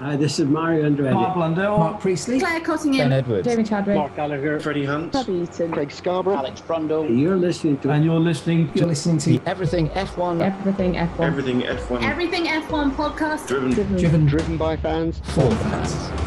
[0.00, 1.12] Hi, this is Mario Andretti.
[1.12, 1.76] Mark Blundell.
[1.76, 2.40] Mark Priestley.
[2.40, 3.10] Claire Cottingham.
[3.10, 3.46] Ben Edwards.
[3.46, 3.96] Jamie Chadwick.
[3.96, 5.70] Mark Gallagher, Freddie Hunt, Bobby Eaton.
[5.72, 9.90] Craig Scarborough, Alex Brundle, You're listening to And you're listening You're to listening to Everything
[9.90, 11.20] F1 Everything F1.
[11.20, 13.46] Everything F1 Everything F1 podcast.
[13.46, 13.72] driven.
[13.72, 13.96] Driven.
[13.98, 15.18] Driven driven by fans.
[15.34, 16.19] for fans.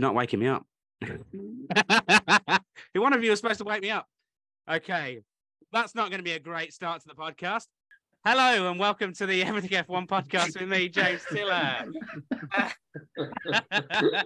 [0.00, 0.64] You're not waking me up.
[2.94, 4.06] One of you is supposed to wake me up.
[4.66, 5.20] Okay.
[5.74, 7.66] That's not going to be a great start to the podcast.
[8.24, 11.84] Hello and welcome to the Everything F1 podcast with me, James Tiller.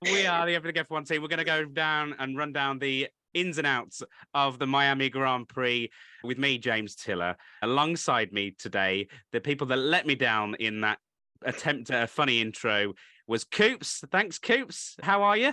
[0.00, 1.20] we are the Everything F1 team.
[1.20, 4.02] We're going to go down and run down the ins and outs
[4.32, 5.90] of the Miami Grand Prix
[6.24, 7.36] with me, James Tiller.
[7.60, 11.00] Alongside me today, the people that let me down in that
[11.42, 12.94] attempt at a funny intro
[13.26, 14.04] was Coops.
[14.10, 14.96] Thanks, Coops.
[15.02, 15.52] How are you?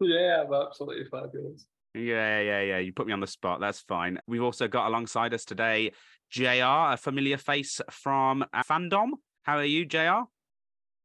[0.00, 1.64] Yeah, I'm absolutely fabulous.
[1.94, 2.78] Yeah, yeah, yeah.
[2.78, 3.60] You put me on the spot.
[3.60, 4.18] That's fine.
[4.26, 5.92] We've also got alongside us today
[6.30, 9.10] JR, a familiar face from Fandom.
[9.42, 10.22] How are you, JR?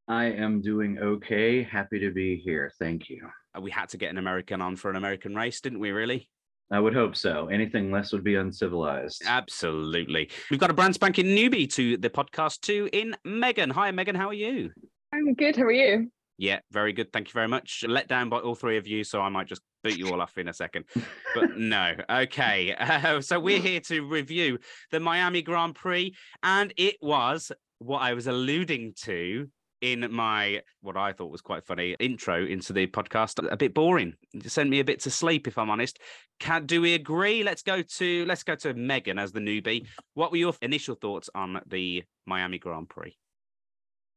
[0.07, 1.63] I am doing okay.
[1.63, 2.71] Happy to be here.
[2.79, 3.27] Thank you.
[3.55, 6.29] Uh, We had to get an American on for an American race, didn't we, really?
[6.71, 7.47] I would hope so.
[7.47, 9.23] Anything less would be uncivilized.
[9.25, 10.29] Absolutely.
[10.49, 13.69] We've got a brand spanking newbie to the podcast too in Megan.
[13.69, 14.15] Hi, Megan.
[14.15, 14.71] How are you?
[15.13, 15.55] I'm good.
[15.55, 16.11] How are you?
[16.37, 17.11] Yeah, very good.
[17.11, 17.83] Thank you very much.
[17.87, 20.37] Let down by all three of you, so I might just boot you all off
[20.37, 20.85] in a second.
[21.33, 22.75] But no, okay.
[22.75, 24.59] Uh, so we're here to review
[24.91, 29.49] the Miami Grand Prix, and it was what I was alluding to
[29.81, 33.45] in my what I thought was quite funny intro into the podcast.
[33.51, 34.13] A bit boring.
[34.33, 35.99] It sent me a bit to sleep, if I'm honest.
[36.39, 37.43] Can do we agree?
[37.43, 39.87] Let's go to let's go to Megan as the newbie.
[40.13, 43.17] What were your initial thoughts on the Miami Grand Prix?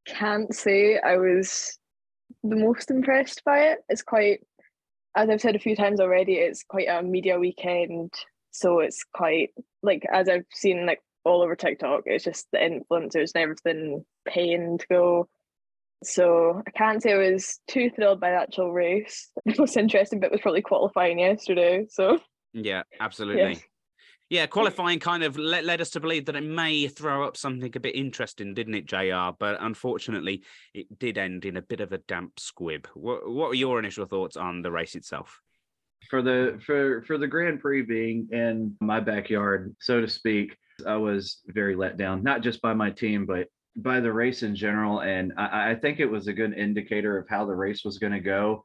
[0.07, 1.79] Can't say I was
[2.43, 3.79] the most impressed by it.
[3.89, 4.41] It's quite,
[5.17, 8.13] as I've said a few times already, it's quite a media weekend.
[8.51, 9.51] So it's quite
[9.83, 14.79] like as I've seen like all over TikTok, it's just the influencers and everything paying
[14.79, 15.29] to go.
[16.03, 19.31] So I can't say I was too thrilled by the actual race.
[19.45, 21.87] The most interesting bit was probably qualifying yesterday.
[21.91, 22.19] So
[22.53, 23.63] Yeah, absolutely.
[24.31, 27.73] Yeah, qualifying kind of led, led us to believe that it may throw up something
[27.75, 29.37] a bit interesting, didn't it, JR?
[29.37, 32.87] But unfortunately, it did end in a bit of a damp squib.
[32.95, 35.41] What, what were your initial thoughts on the race itself?
[36.09, 40.97] For the for for the Grand Prix being in my backyard, so to speak, I
[40.97, 45.01] was very let down, not just by my team, but by the race in general.
[45.01, 48.13] And I, I think it was a good indicator of how the race was going
[48.13, 48.65] to go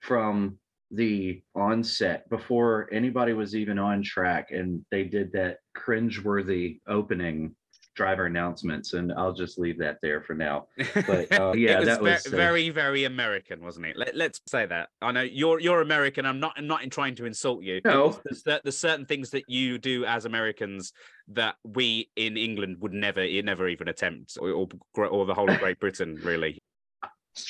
[0.00, 0.58] from
[0.92, 7.54] the onset before anybody was even on track and they did that cringeworthy opening
[7.94, 10.66] driver announcements and i'll just leave that there for now
[11.06, 13.96] but uh, yeah was, that was uh, very, very American, wasn't it?
[13.96, 14.88] Let, let's say that.
[15.00, 16.26] I know you're you're American.
[16.26, 17.80] I'm not I'm not in trying to insult you.
[17.84, 18.18] No.
[18.24, 20.92] There's, there's certain things that you do as Americans
[21.28, 25.58] that we in England would never never even attempt, or or, or the whole of
[25.58, 26.61] Great Britain, really.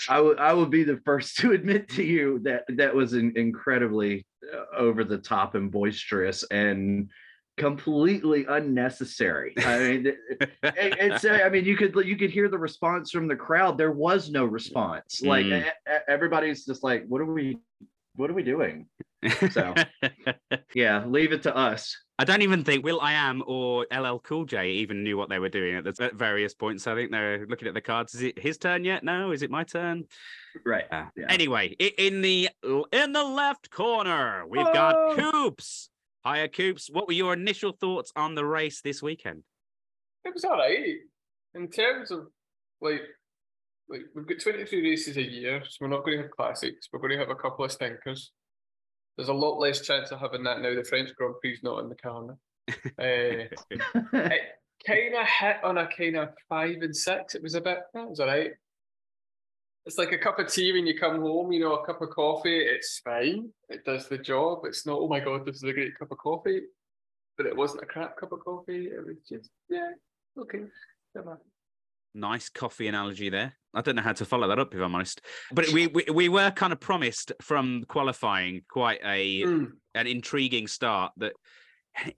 [0.08, 3.32] I would I would be the first to admit to you that that was an
[3.36, 7.10] incredibly uh, over the top and boisterous and
[7.56, 9.54] completely unnecessary.
[9.58, 13.28] I mean, it- it's uh, I mean you could you could hear the response from
[13.28, 13.76] the crowd.
[13.78, 15.20] There was no response.
[15.22, 15.64] Like Mm.
[16.08, 17.58] everybody's just like, what are we
[18.16, 18.86] what are we doing?
[19.50, 19.74] So
[20.74, 21.96] yeah, leave it to us.
[22.18, 25.38] I don't even think Will I Am or LL Cool J even knew what they
[25.38, 26.86] were doing at, the, at various points.
[26.86, 28.14] I think they're looking at the cards.
[28.14, 29.02] Is it his turn yet?
[29.02, 29.32] No.
[29.32, 30.04] Is it my turn?
[30.64, 30.84] Right.
[30.90, 31.26] Uh, Yeah.
[31.28, 31.68] Anyway,
[31.98, 32.48] in the
[32.92, 35.14] in the left corner, we've got Oh.
[35.16, 35.88] Coops.
[36.24, 36.88] Hiya, Coops.
[36.90, 39.42] What were your initial thoughts on the race this weekend?
[40.24, 40.98] It was all right
[41.54, 42.28] in terms of
[42.80, 43.02] like,
[43.88, 46.88] like we've got 23 races a year, so we're not going to have classics.
[46.92, 48.30] We're going to have a couple of stinkers.
[49.16, 50.74] There's a lot less chance of having that now.
[50.74, 52.36] The French Grand Prix is not in the calendar.
[52.68, 52.72] Uh,
[54.12, 54.42] it
[54.86, 57.34] kind of hit on a kind of five and six.
[57.34, 57.78] It was a bit.
[57.94, 58.52] That was all right.
[59.84, 61.52] It's like a cup of tea when you come home.
[61.52, 62.58] You know, a cup of coffee.
[62.58, 63.50] It's fine.
[63.68, 64.60] It does the job.
[64.64, 64.98] It's not.
[64.98, 66.62] Oh my god, this is a great cup of coffee.
[67.36, 68.86] But it wasn't a crap cup of coffee.
[68.86, 69.90] It was just yeah,
[70.38, 70.64] okay.
[72.14, 72.30] Come on.
[72.32, 73.54] Nice coffee analogy there.
[73.74, 75.20] I don't know how to follow that up, if I'm honest.
[75.52, 79.68] But we we, we were kind of promised from qualifying quite a Mm.
[79.94, 81.32] an intriguing start that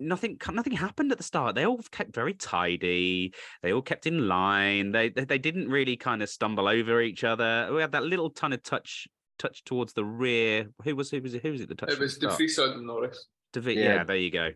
[0.01, 1.55] nothing nothing happened at the start.
[1.55, 3.33] They all kept very tidy.
[3.63, 4.91] They all kept in line.
[4.93, 7.69] They they, they didn't really kind of stumble over each other.
[7.73, 9.07] We had that little ton of touch
[9.39, 10.67] touch towards the rear.
[10.85, 11.43] Who was who was it?
[11.43, 11.69] Who was it?
[11.69, 11.93] The touch.
[11.93, 13.29] It was De Vries and Norris.
[13.53, 13.95] De Vries, Yeah.
[13.97, 14.51] yeah, there you go.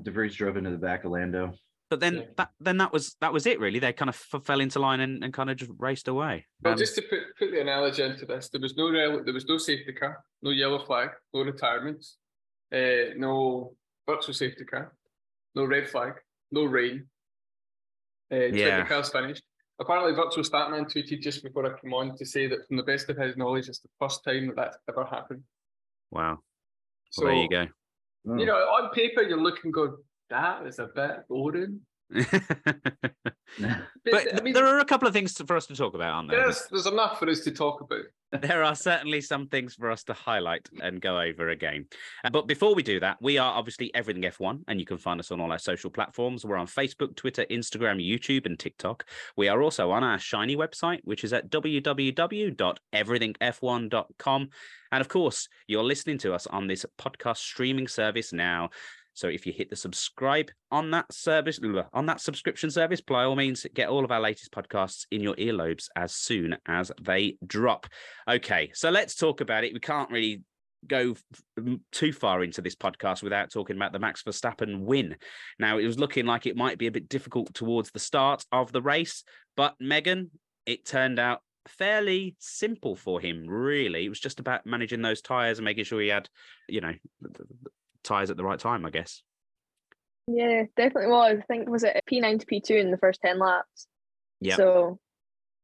[0.00, 1.52] De Vries drove into the back of Lando.
[1.90, 2.24] But then Yeah.
[2.36, 3.80] that then that was that was it really.
[3.80, 6.46] They kind of f- fell into line and, and kind of just raced away.
[6.62, 9.34] Well, Um, just to put, put the analogy into this, there was no rel- there
[9.34, 12.16] was no safety car, no yellow flag, no retirements,
[12.72, 13.74] uh, no
[14.08, 14.94] virtual safety car,
[15.56, 16.14] no red flag,
[16.52, 17.08] no rain.
[18.32, 18.82] Uh, Yeah.
[18.82, 19.42] The car's finished.
[19.80, 23.08] Apparently, virtual Statman tweeted just before I came on to say that, from the best
[23.08, 25.42] of his knowledge, it's the first time that that's ever happened.
[26.12, 26.38] wow.
[27.10, 27.66] So there you go.
[28.24, 29.96] You know, on paper, you're looking, going,
[30.30, 31.80] that is a bit boring.
[32.10, 32.34] but
[34.34, 36.30] I mean, there are a couple of things to, for us to talk about, aren't
[36.30, 36.40] there?
[36.40, 38.02] there's, there's enough for us to talk about.
[38.42, 41.86] there are certainly some things for us to highlight and go over again.
[42.24, 45.18] Uh, But before we do that, we are obviously Everything F1, and you can find
[45.20, 46.44] us on all our social platforms.
[46.44, 49.04] We're on Facebook, Twitter, Instagram, YouTube, and TikTok.
[49.36, 54.48] We are also on our shiny website, which is at www.everythingf1.com.
[54.92, 58.70] And of course, you're listening to us on this podcast streaming service now.
[59.14, 61.60] So if you hit the subscribe on that service,
[61.92, 65.34] on that subscription service, by all means, get all of our latest podcasts in your
[65.36, 67.86] earlobes as soon as they drop.
[68.28, 69.74] Okay, so let's talk about it.
[69.74, 70.42] We can't really
[70.86, 71.14] go
[71.92, 75.16] too far into this podcast without talking about the Max Verstappen win.
[75.58, 78.72] Now, it was looking like it might be a bit difficult towards the start of
[78.72, 79.24] the race,
[79.56, 80.30] but Megan,
[80.64, 84.06] it turned out fairly simple for him, really.
[84.06, 86.28] It was just about managing those tires and making sure he had,
[86.68, 86.94] you know,
[88.02, 89.22] tires at the right time, I guess.
[90.26, 91.38] Yeah, definitely was.
[91.40, 93.86] I think was it P9 to P2 in the first 10 laps.
[94.40, 94.56] Yeah.
[94.56, 94.98] So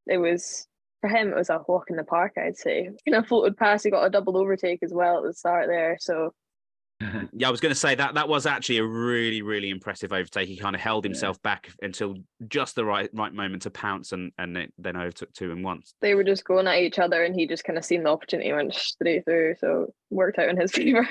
[0.06, 0.66] it was
[1.00, 2.90] for him it was a walk in the park, I'd say.
[3.04, 5.96] You know, floated past, he got a double overtake as well at the start there.
[6.00, 6.32] So
[7.32, 10.48] Yeah, I was going to say that that was actually a really, really impressive overtake.
[10.48, 12.16] He kind of held himself back until
[12.48, 15.94] just the right right moment to pounce, and and it, then overtook two and once.
[16.00, 18.48] they were just going at each other and he just kind of seen the opportunity
[18.48, 19.56] and went straight through.
[19.58, 21.06] So worked out in his favour.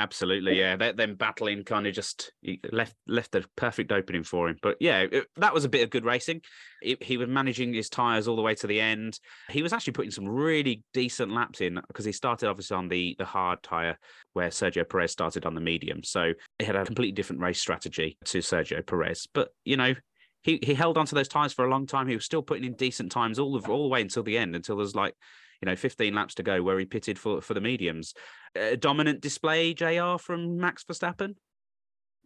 [0.00, 0.76] Absolutely, yeah.
[0.76, 2.32] That battling kind of just
[2.72, 4.56] left left a perfect opening for him.
[4.62, 6.40] But yeah, it, that was a bit of good racing.
[6.80, 9.20] It, he was managing his tires all the way to the end.
[9.50, 13.14] He was actually putting some really decent laps in because he started obviously on the
[13.18, 13.98] the hard tire
[14.32, 16.02] where Sergio Perez started on the medium.
[16.02, 19.28] So he had a completely different race strategy to Sergio Perez.
[19.32, 19.94] But you know.
[20.42, 22.08] He, he held onto those tires for a long time.
[22.08, 24.56] He was still putting in decent times all of, all the way until the end,
[24.56, 25.14] until there's like
[25.60, 28.14] you know 15 laps to go where he pitted for for the mediums
[28.54, 31.34] a dominant display jr from max verstappen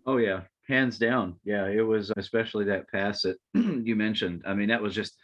[0.06, 1.36] Oh yeah, hands down.
[1.44, 4.42] Yeah, it was especially that pass that you mentioned.
[4.46, 5.16] I mean, that was just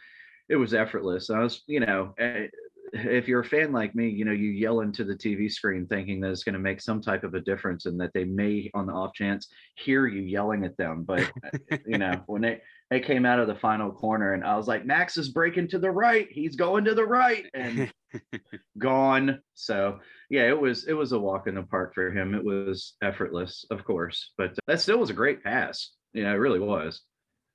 [0.49, 1.31] it was effortless.
[1.31, 2.47] I was, you know, eh,
[2.93, 6.21] if you're a fan like me, you know, you yell into the TV screen thinking
[6.21, 8.87] that it's going to make some type of a difference and that they may, on
[8.87, 9.47] the off chance,
[9.77, 11.05] hear you yelling at them.
[11.05, 11.31] But
[11.87, 14.87] you know, when they they came out of the final corner and I was like,
[14.87, 16.27] Max is breaking to the right.
[16.31, 17.93] He's going to the right and
[18.79, 19.41] gone.
[19.55, 19.99] So
[20.29, 22.35] yeah, it was it was a walk in the park for him.
[22.35, 25.91] It was effortless, of course, but that still was a great pass.
[26.13, 27.03] You know, it really was.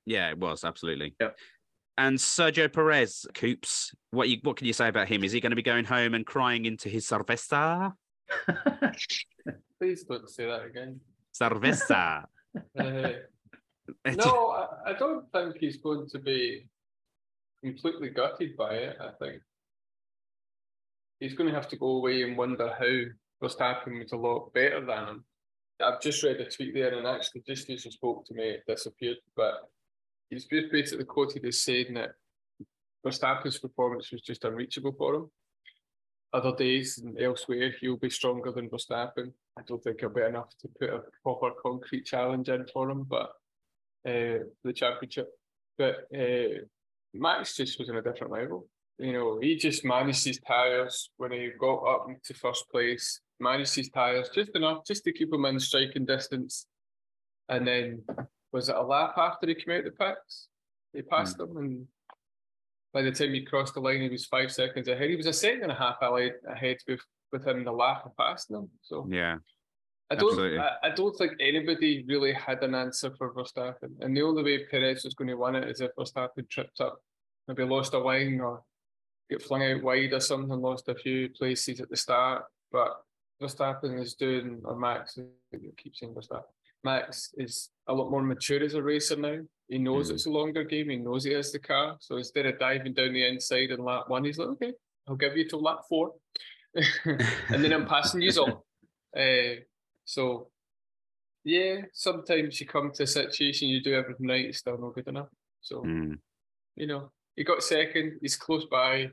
[0.05, 1.35] yeah it was absolutely Yep.
[1.97, 5.49] and sergio perez coops what you what can you say about him is he going
[5.51, 7.91] to be going home and crying into his cerveza
[9.79, 10.99] Please don't say that again.
[11.33, 12.23] cerveza
[12.79, 13.09] Uh,
[14.15, 16.67] no, I, I don't think he's going to be
[17.63, 18.97] completely gutted by it.
[19.01, 19.41] I think
[21.19, 24.85] he's going to have to go away and wonder how Verstappen was a lot better
[24.85, 25.25] than him.
[25.81, 28.63] I've just read a tweet there, and actually, just as you spoke to me, it
[28.67, 29.17] disappeared.
[29.35, 29.55] But
[30.29, 32.11] he's just basically quoted as saying that
[33.05, 35.31] Verstappen's performance was just unreachable for him.
[36.33, 39.31] Other days and elsewhere, he'll be stronger than Verstappen.
[39.57, 43.03] I don't think he'll be enough to put a proper concrete challenge in for him,
[43.03, 43.31] but
[44.07, 45.29] uh, the championship.
[45.77, 46.63] But uh,
[47.13, 48.67] Max just was on a different level.
[48.97, 53.75] You know, he just managed his tyres when he got up to first place, managed
[53.75, 56.67] his tyres just enough just to keep him in striking distance.
[57.49, 58.03] And then,
[58.51, 60.47] was it a lap after he came out the pits?
[60.93, 61.87] He passed them, and
[62.93, 65.09] by the time he crossed the line, he was five seconds ahead.
[65.09, 67.01] He was a second and a half ahead ahead with,
[67.33, 68.69] within the lap of passing them.
[68.81, 69.37] So yeah
[70.11, 70.59] I don't.
[70.59, 74.65] I, I don't think anybody really had an answer for Verstappen, and the only way
[74.65, 76.99] Perez was going to win it is if Verstappen tripped up,
[77.47, 78.61] maybe lost a line or
[79.29, 82.43] get flung out wide or something, lost a few places at the start.
[82.71, 83.01] But
[83.41, 85.17] Verstappen is doing, or Max,
[85.53, 86.43] I keep saying Verstappen.
[86.83, 89.39] Max is a lot more mature as a racer now.
[89.67, 90.13] He knows Mm.
[90.13, 90.89] it's a longer game.
[90.89, 91.97] He knows he has the car.
[91.99, 94.73] So instead of diving down the inside in lap one, he's like, okay,
[95.07, 96.13] I'll give you till lap four,
[96.75, 98.65] and then I'm passing you all.
[99.17, 99.61] Uh,
[100.03, 100.49] so,
[101.43, 105.07] yeah, sometimes you come to a situation, you do everything right, it's still not good
[105.07, 105.29] enough.
[105.61, 106.19] So, Mm.
[106.75, 109.09] you know, he got second, he's close by.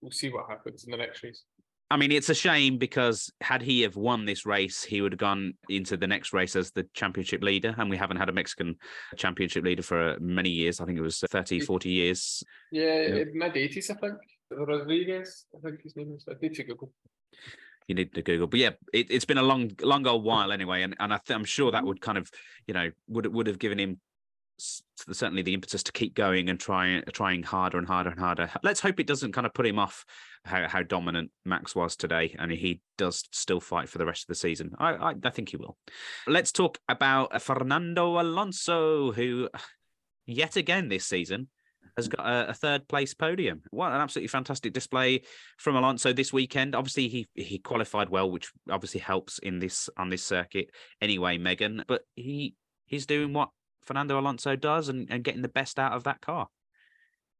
[0.00, 1.42] We'll see what happens in the next race.
[1.88, 5.20] I mean, it's a shame because had he have won this race, he would have
[5.20, 7.74] gone into the next race as the championship leader.
[7.78, 8.76] And we haven't had a Mexican
[9.16, 10.80] championship leader for many years.
[10.80, 12.42] I think it was 30, 40 years.
[12.72, 14.14] Yeah, mid eighties, I think.
[14.50, 16.24] Rodriguez, I think his name is.
[16.28, 16.92] I need to Google.
[17.86, 20.82] You need to Google, but yeah, it, it's been a long, long old while anyway,
[20.82, 21.86] and and I th- I'm sure that mm-hmm.
[21.88, 22.28] would kind of,
[22.66, 24.00] you know, would would have given him
[24.58, 28.50] certainly the impetus to keep going and trying trying harder and harder and harder.
[28.62, 30.04] Let's hope it doesn't kind of put him off
[30.44, 34.28] how, how dominant Max was today, and he does still fight for the rest of
[34.28, 34.72] the season.
[34.78, 35.76] I, I I think he will.
[36.26, 39.48] Let's talk about Fernando Alonso, who
[40.26, 41.48] yet again this season
[41.96, 43.62] has got a, a third place podium.
[43.70, 45.22] What an absolutely fantastic display
[45.56, 46.74] from Alonso this weekend.
[46.74, 50.70] Obviously, he he qualified well, which obviously helps in this on this circuit
[51.00, 51.84] anyway, Megan.
[51.86, 52.54] But he
[52.86, 53.50] he's doing what
[53.86, 56.48] Fernando Alonso does and, and getting the best out of that car.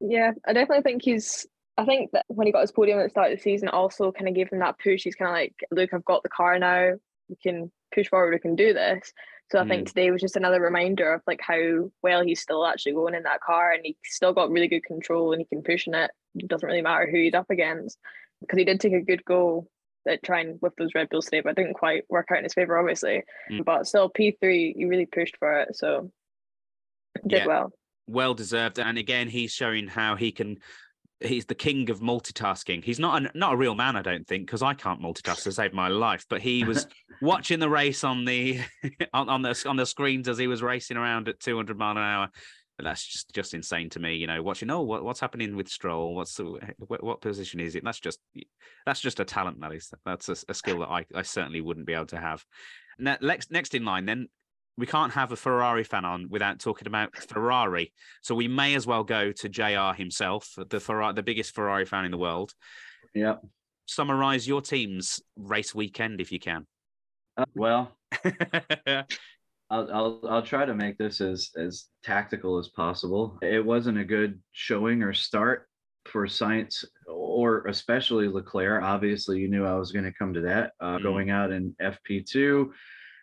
[0.00, 1.47] Yeah, I definitely think he's.
[1.76, 4.12] I think that when he got his podium at the start of the season, also
[4.12, 5.03] kind of gave him that push.
[5.03, 6.93] He's kind of like, look, I've got the car now.
[7.29, 8.33] We can push forward.
[8.33, 9.12] We can do this.
[9.53, 12.95] So I think today was just another reminder of like how well he's still actually
[12.95, 15.87] going in that car, and he's still got really good control, and he can push
[15.87, 16.11] in it.
[16.35, 17.97] It doesn't really matter who he's up against,
[18.41, 19.69] because he did take a good goal
[20.09, 22.55] at trying with those Red Bulls today, but it didn't quite work out in his
[22.55, 23.23] favor, obviously.
[23.50, 23.65] Mm.
[23.65, 26.11] But still, P three, he really pushed for it, so
[27.26, 27.46] did Yeah.
[27.46, 27.73] well.
[28.06, 28.78] well deserved.
[28.78, 30.58] And again, he's showing how he can.
[31.20, 32.85] He's the king of multitasking.
[32.85, 35.52] He's not a, not a real man, I don't think, because I can't multitask to
[35.52, 36.26] save my life.
[36.28, 36.87] But he was
[37.23, 38.61] watching the race on the
[39.14, 41.99] on, on the on the screens as he was racing around at 200 mile an
[41.99, 42.28] hour.
[42.76, 44.42] But that's just just insane to me, you know.
[44.42, 46.14] Watching, oh, what, what's happening with Stroll?
[46.14, 46.38] What's
[46.87, 47.82] what, what position is it?
[47.82, 48.18] That's just
[48.85, 49.90] that's just a talent, that is.
[50.04, 52.44] That's a, a skill that I, I certainly wouldn't be able to have.
[52.99, 54.28] Ne- Next next in line, then
[54.78, 57.92] we can't have a Ferrari fan on without talking about Ferrari.
[58.23, 62.04] So we may as well go to JR himself, the Ferrari, the biggest Ferrari fan
[62.04, 62.52] in the world.
[63.14, 63.37] Yeah.
[63.87, 66.66] Summarize your team's race weekend if you can.
[67.37, 67.92] Uh, well,
[69.68, 73.38] I'll, I'll I'll try to make this as as tactical as possible.
[73.42, 75.68] It wasn't a good showing or start
[76.04, 78.83] for Sainz or especially Leclerc.
[78.83, 80.73] Obviously, you knew I was going to come to that.
[80.80, 81.02] Uh, Mhm.
[81.02, 82.73] Going out in FP two,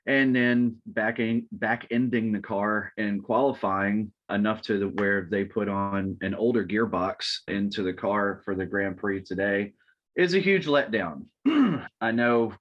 [0.06, 5.70] and then backing back ending the car and qualifying enough to the, where they put
[5.70, 9.74] on an older gearbox into the car for the Grand Prix today
[10.16, 11.26] is a huge letdown.
[12.02, 12.54] I know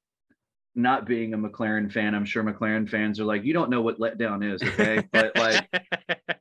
[0.74, 3.98] not being a McLaren fan, I'm sure McLaren fans are like, you don't know what
[3.98, 5.06] letdown is, okay?
[5.12, 5.68] But like,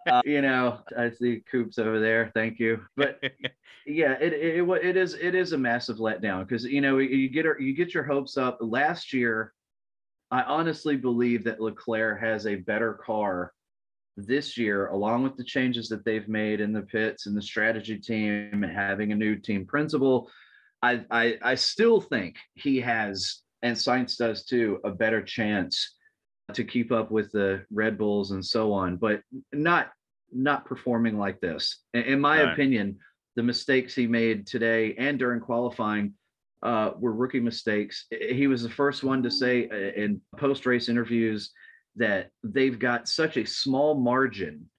[0.08, 2.32] uh, you know, I see Coops over there.
[2.34, 2.82] Thank you.
[2.96, 3.20] But
[3.86, 7.30] yeah, it it, it, it is it is a massive letdown because you know you
[7.30, 8.58] get you get your hopes up.
[8.62, 9.54] Last year,
[10.32, 13.54] I honestly believe that Leclerc has a better car
[14.18, 17.98] this year, along with the changes that they've made in the pits and the strategy
[17.98, 20.30] team and having a new team principal.
[20.82, 25.96] I I, I still think he has, and Sainz does too, a better chance
[26.54, 29.22] to keep up with the Red Bulls and so on, but
[29.54, 29.92] not
[30.34, 31.80] not performing like this.
[31.94, 32.54] In, my Right.
[32.54, 33.00] opinion,
[33.36, 36.14] the mistakes he made today and during qualifying
[36.64, 38.06] uh, were rookie mistakes.
[38.12, 41.52] He was the first one to say uh, in post race interviews
[41.96, 44.70] that they've got such a small margin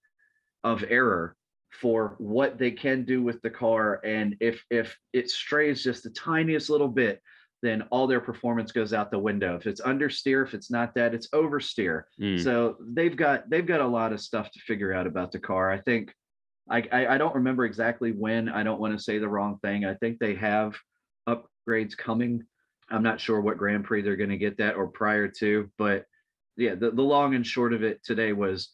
[0.64, 1.36] of error
[1.80, 6.10] for what they can do with the car and if if it strays just the
[6.10, 7.20] tiniest little bit
[7.62, 11.14] then all their performance goes out the window if it's understeer if it's not that
[11.14, 12.42] it's oversteer Mm.
[12.42, 15.70] so they've got they've got a lot of stuff to figure out about the car.
[15.72, 16.14] I think
[16.70, 18.48] I I, I don't remember exactly when.
[18.48, 19.84] I don't want to say the wrong thing.
[19.84, 20.76] I think they have
[21.68, 22.44] upgrades coming.
[22.90, 26.04] I'm not sure what Grand Prix they're going to get that or prior to, but
[26.56, 28.70] yeah, the, the long and short of it today was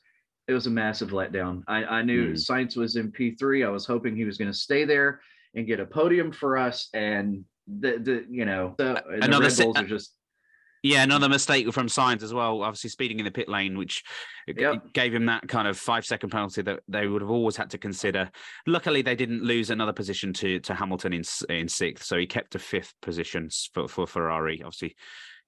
[0.48, 1.62] it was a massive letdown.
[1.68, 2.32] I, I knew Mm.
[2.32, 3.66] Sainz was in P3.
[3.66, 5.20] I was hoping he was going to stay there
[5.54, 6.88] and get a podium for us.
[6.94, 10.14] And the, the you know, the, the Red Bulls are just
[10.88, 12.62] Yeah, another mistake from Sainz as well.
[12.62, 14.02] Obviously, speeding in the pit lane, which
[14.46, 14.94] Yep.
[14.94, 17.78] gave him that kind of five second penalty that they would have always had to
[17.78, 18.30] consider.
[18.66, 22.54] Luckily, they didn't lose another position to to Hamilton in in sixth, so he kept
[22.54, 24.62] a fifth position for for Ferrari.
[24.62, 24.96] Obviously,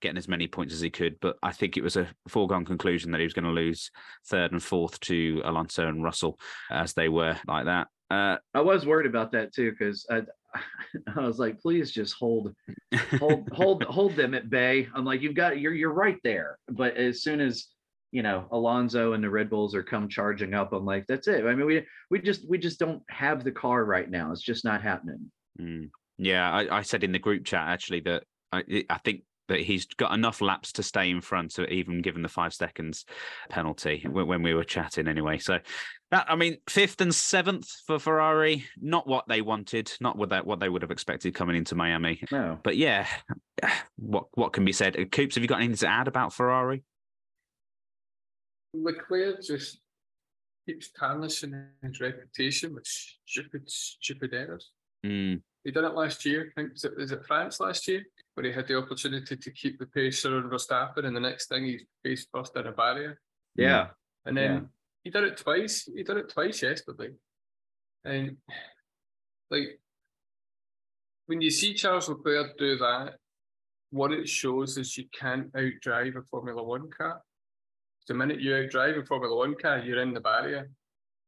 [0.02, 3.10] getting as many points as he could, but I think it was a foregone conclusion
[3.12, 3.90] that he was going to lose
[4.26, 6.38] third and fourth to Alonso and Russell
[6.70, 7.88] as they were like that.
[8.10, 10.22] Uh, I was worried about that too because I,
[11.16, 12.54] I was like, please just hold,
[13.18, 14.88] hold, hold, hold them at bay.
[14.94, 16.58] I'm like, you've got, you're, you're right there.
[16.68, 17.66] But as soon as
[18.12, 21.46] you know Alonso and the Red Bulls are come charging up, I'm like, that's it.
[21.46, 24.32] I mean, we we just we just don't have the car right now.
[24.32, 25.30] It's just not happening.
[25.60, 25.90] Mm.
[26.18, 29.84] Yeah, I, I said in the group chat actually that I, I think but he's
[29.84, 33.04] got enough laps to stay in front, to even given the five seconds
[33.48, 35.38] penalty when, when we were chatting anyway.
[35.38, 35.58] So
[36.12, 40.46] that I mean, fifth and seventh for Ferrari, not what they wanted, not what that
[40.46, 42.22] what they would have expected coming into Miami.
[42.30, 42.60] No.
[42.62, 43.08] But yeah,
[43.96, 44.96] what what can be said?
[44.96, 46.84] Uh, Coops, have you got anything to add about Ferrari?
[48.72, 49.80] Leclerc just
[50.64, 54.70] keeps tarnishing his reputation with stupid, stupid errors.
[55.04, 56.52] Mm, He did it last year.
[56.56, 59.50] I think was it, was it France last year, where he had the opportunity to
[59.50, 63.20] keep the pace around Verstappen, and the next thing he's face first in a barrier.
[63.56, 63.90] Yeah.
[64.24, 64.60] And then Yeah.
[65.04, 65.84] he did it twice.
[65.86, 67.14] He did it twice yesterday.
[68.04, 68.38] And
[69.50, 69.80] like
[71.26, 73.16] when you see Charles Leclerc do that,
[73.90, 77.22] what it shows is you can't outdrive a Formula One car.
[78.06, 80.70] The minute you outdrive a Formula One car, you're in the barrier.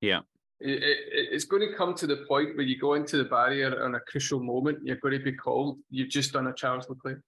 [0.00, 0.20] Yeah.
[0.64, 3.82] It, it, it's going to come to the point where you go into the barrier
[3.84, 7.20] on a crucial moment, you're going to be called, you've just done a Charles Leclerc.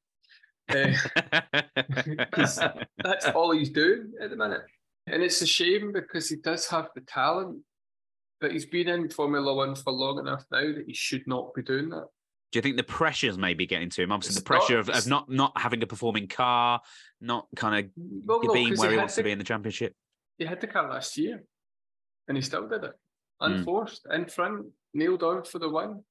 [0.68, 0.96] Eh,
[2.32, 2.60] 'Cause
[3.02, 4.62] that's all he's doing at the minute.
[5.06, 7.58] And it's a shame because he does have the talent,
[8.40, 11.62] but he's been in Formula One for long enough now that he should not be
[11.62, 12.06] doing that.
[12.52, 14.12] Do you think the pressures may be getting to him?
[14.12, 16.80] Obviously, It's the pressure not- of, of not not having a performing car,
[17.20, 19.92] not kind Well, of no, where he had wants the- to be in the championship.
[20.38, 21.42] He had the car last year,
[22.28, 22.92] and he still did it,
[23.42, 23.58] Mm.
[23.58, 26.02] unforced, in front, nailed on for the win.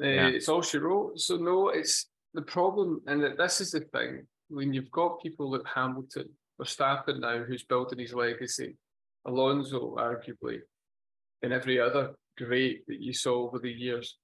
[0.00, 0.28] Uh, Yeah.
[0.28, 1.20] It's all she wrote.
[1.20, 5.50] So no, it's the problem, and that this is the thing when you've got people
[5.50, 8.76] like Hamilton, or Verstappen now, who's building his legacy,
[9.26, 10.60] Alonso, arguably,
[11.42, 14.18] and every other great that you saw over the years.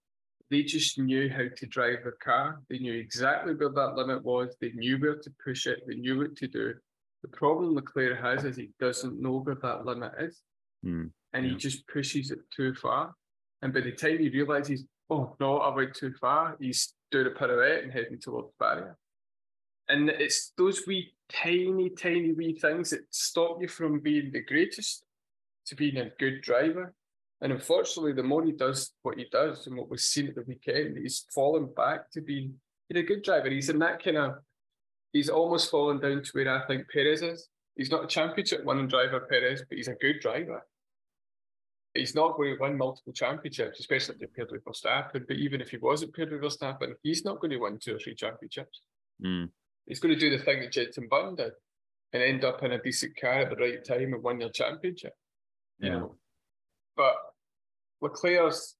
[0.50, 2.61] They just knew how to drive a car.
[2.69, 4.57] They knew exactly where that limit was.
[4.61, 5.85] They knew where to push it.
[5.87, 6.75] They knew what to do.
[7.23, 10.43] The problem Leclerc has is he doesn't know where that limit is,
[10.83, 13.15] Hmm, and he just pushes it too far.
[13.63, 17.31] And by the time he realizes, oh no, I went too far, he's doing a
[17.31, 18.97] pirouette and heading towards the barrier.
[19.89, 25.05] And it's those wee tiny, tiny wee things that stop you from being the greatest
[25.67, 26.95] to being a good driver.
[27.41, 30.45] And unfortunately, the more he does what he does and what we've seen at the
[30.47, 32.55] weekend, he's fallen back to being
[32.89, 33.51] he's a good driver.
[33.51, 34.35] He's in that kind of
[35.13, 37.49] he's almost fallen down to where I think Perez is.
[37.77, 40.63] He's not a championship winning driver, Perez, but he's a good driver.
[41.95, 45.26] He's not going to win multiple championships, especially paired with Verstappen.
[45.26, 47.99] But even if he wasn't paired with Verstappen, he's not going to win two or
[47.99, 48.83] three championships.
[49.25, 49.50] Mm.
[49.87, 51.53] He's going to do the thing that Jenson Button did
[52.13, 55.15] and end up in a decent car at the right time and win your championship.
[55.79, 55.99] You Yeah.
[55.99, 56.15] know,
[56.97, 57.17] but
[58.00, 58.76] Leclerc's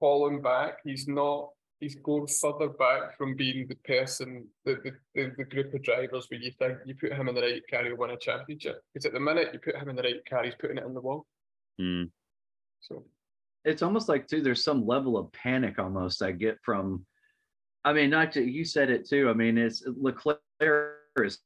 [0.00, 0.78] fallen back.
[0.84, 1.50] He's not.
[1.80, 6.26] He's going further back from being the person, the, the, the, the group of drivers
[6.30, 8.80] where you think you put him in the right car, he'll win a championship.
[8.92, 10.94] Because at the minute you put him in the right car, he's putting it in
[10.94, 11.26] the wall.
[11.80, 12.10] Mm.
[12.88, 13.04] So
[13.64, 17.06] it's almost like too there's some level of panic almost i get from
[17.82, 20.42] i mean not to, you said it too i mean it's leclerc
[21.16, 21.38] is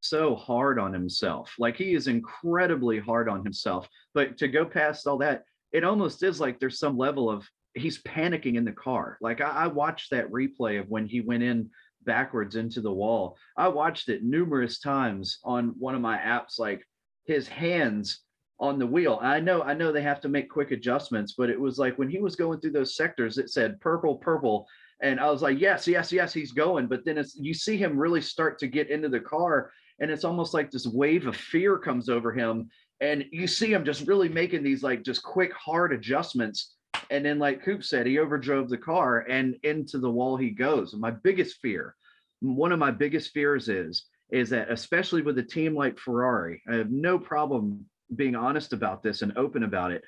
[0.00, 1.54] so hard on himself.
[1.58, 3.88] Like he is incredibly hard on himself.
[4.14, 8.02] But to go past all that it almost is like there's some level of he's
[8.02, 9.18] panicking in the car.
[9.20, 11.70] Like i, I watched that replay of when he went in
[12.04, 13.36] backwards into the wall.
[13.56, 16.82] I watched it numerous times on one of my apps like
[17.24, 18.20] his hands
[18.58, 19.18] on the wheel.
[19.22, 22.08] I know, I know they have to make quick adjustments, but it was like when
[22.08, 24.66] he was going through those sectors, it said purple, purple.
[25.02, 26.86] And I was like, yes, yes, yes, he's going.
[26.86, 30.24] But then it's you see him really start to get into the car, and it's
[30.24, 32.70] almost like this wave of fear comes over him.
[33.00, 36.76] And you see him just really making these like just quick, hard adjustments.
[37.10, 40.94] And then, like Coop said, he overdrove the car and into the wall he goes.
[40.94, 41.94] My biggest fear,
[42.40, 46.76] one of my biggest fears is, is that especially with a team like Ferrari, I
[46.76, 50.02] have no problem being honest about this and open about it.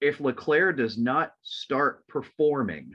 [0.00, 2.92] If Leclerc does not start performing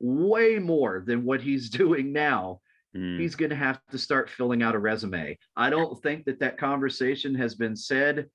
[0.00, 2.60] way more than what he's doing now,
[2.94, 3.18] Mm.
[3.18, 5.38] he's going to have to start filling out a resume.
[5.56, 8.28] I don't think that that conversation has been said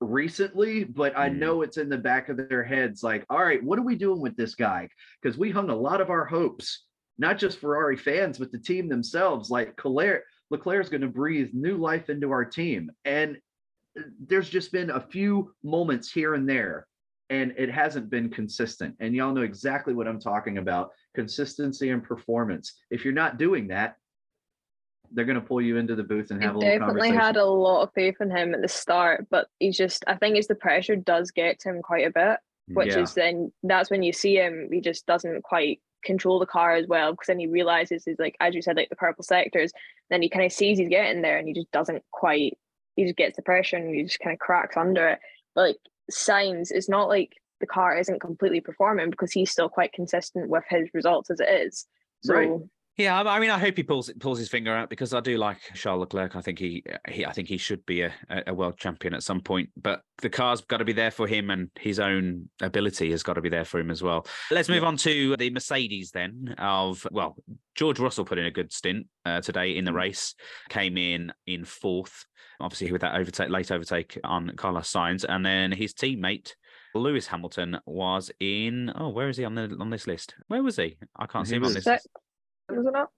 [0.00, 1.36] recently, but I Mm.
[1.38, 4.20] know it's in the back of their heads like, all right, what are we doing
[4.22, 4.88] with this guy?
[5.20, 6.86] Because we hung a lot of our hopes,
[7.18, 9.50] not just Ferrari fans, but the team themselves.
[9.50, 12.90] Like Leclerc, Leclerc's going to breathe new life into our team.
[13.04, 13.36] And
[14.26, 16.86] there's just been a few moments here and there
[17.30, 18.94] and it hasn't been consistent.
[19.00, 22.74] And y'all know exactly what i'm talking about consistency and performance.
[22.90, 23.96] If you're not doing that
[25.14, 27.20] they're going to pull you into the booth and have a I little definitely conversation.
[27.20, 30.36] had a lot of faith in him at the start, but he's just I think
[30.36, 33.02] it's the pressure does get to him quite a bit, which Yeah.
[33.02, 36.86] is then that's when you see him, he just doesn't quite control the car as
[36.86, 39.72] well because then he realizes he's like as you said, like the purple sectors,
[40.10, 42.58] then he kind of sees he's getting there and he just doesn't quite
[42.96, 45.18] he just gets the pressure and he just kind of cracks under it.
[45.54, 45.76] But like
[46.10, 50.64] Sainz, it's not like the car isn't completely performing because he's still quite consistent with
[50.68, 51.86] his results as it is.
[52.22, 52.50] So Right.
[52.98, 55.58] Yeah, I mean, I hope he pulls pulls his finger out because I do like
[55.74, 56.36] Charles Leclerc.
[56.36, 58.12] I think he, he I think he should be a,
[58.46, 59.70] a world champion at some point.
[59.80, 63.34] But the car's got to be there for him, and his own ability has got
[63.34, 64.26] to be there for him as well.
[64.50, 66.54] Let's move on to the Mercedes then.
[66.58, 67.36] Of well,
[67.74, 70.34] George Russell put in a good stint uh, today in the race,
[70.68, 72.26] came in in fourth,
[72.60, 76.52] obviously with that overtake, late overtake on Carlos Sainz, and then his teammate.
[76.94, 78.92] Lewis Hamilton was in.
[78.94, 80.34] Oh, where is he on the on this list?
[80.48, 80.98] Where was he?
[81.16, 81.86] I can't see him on this.
[81.86, 82.06] List.
[82.76, 83.08] Was it not?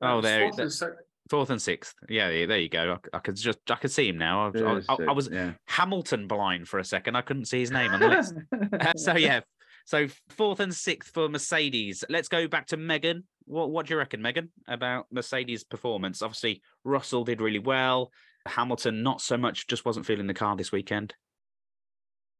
[0.00, 0.98] Oh, there, fourth and sixth.
[1.30, 1.94] Fourth and sixth.
[2.08, 2.98] Yeah, yeah, there you go.
[3.12, 4.46] I, I could just, I could see him now.
[4.46, 5.52] I, was- I, I- I was yeah.
[5.66, 7.16] Hamilton blind for a second.
[7.16, 8.34] I couldn't see his name on the list.
[8.80, 9.40] Uh, so yeah,
[9.84, 12.04] so fourth and sixth for Mercedes.
[12.08, 13.24] Let's go back to Megan.
[13.46, 16.22] What, what do you reckon, Megan, about Mercedes' performance?
[16.22, 18.10] Obviously, Russell did really well.
[18.46, 19.66] Hamilton, not so much.
[19.66, 21.14] Just wasn't feeling the car this weekend.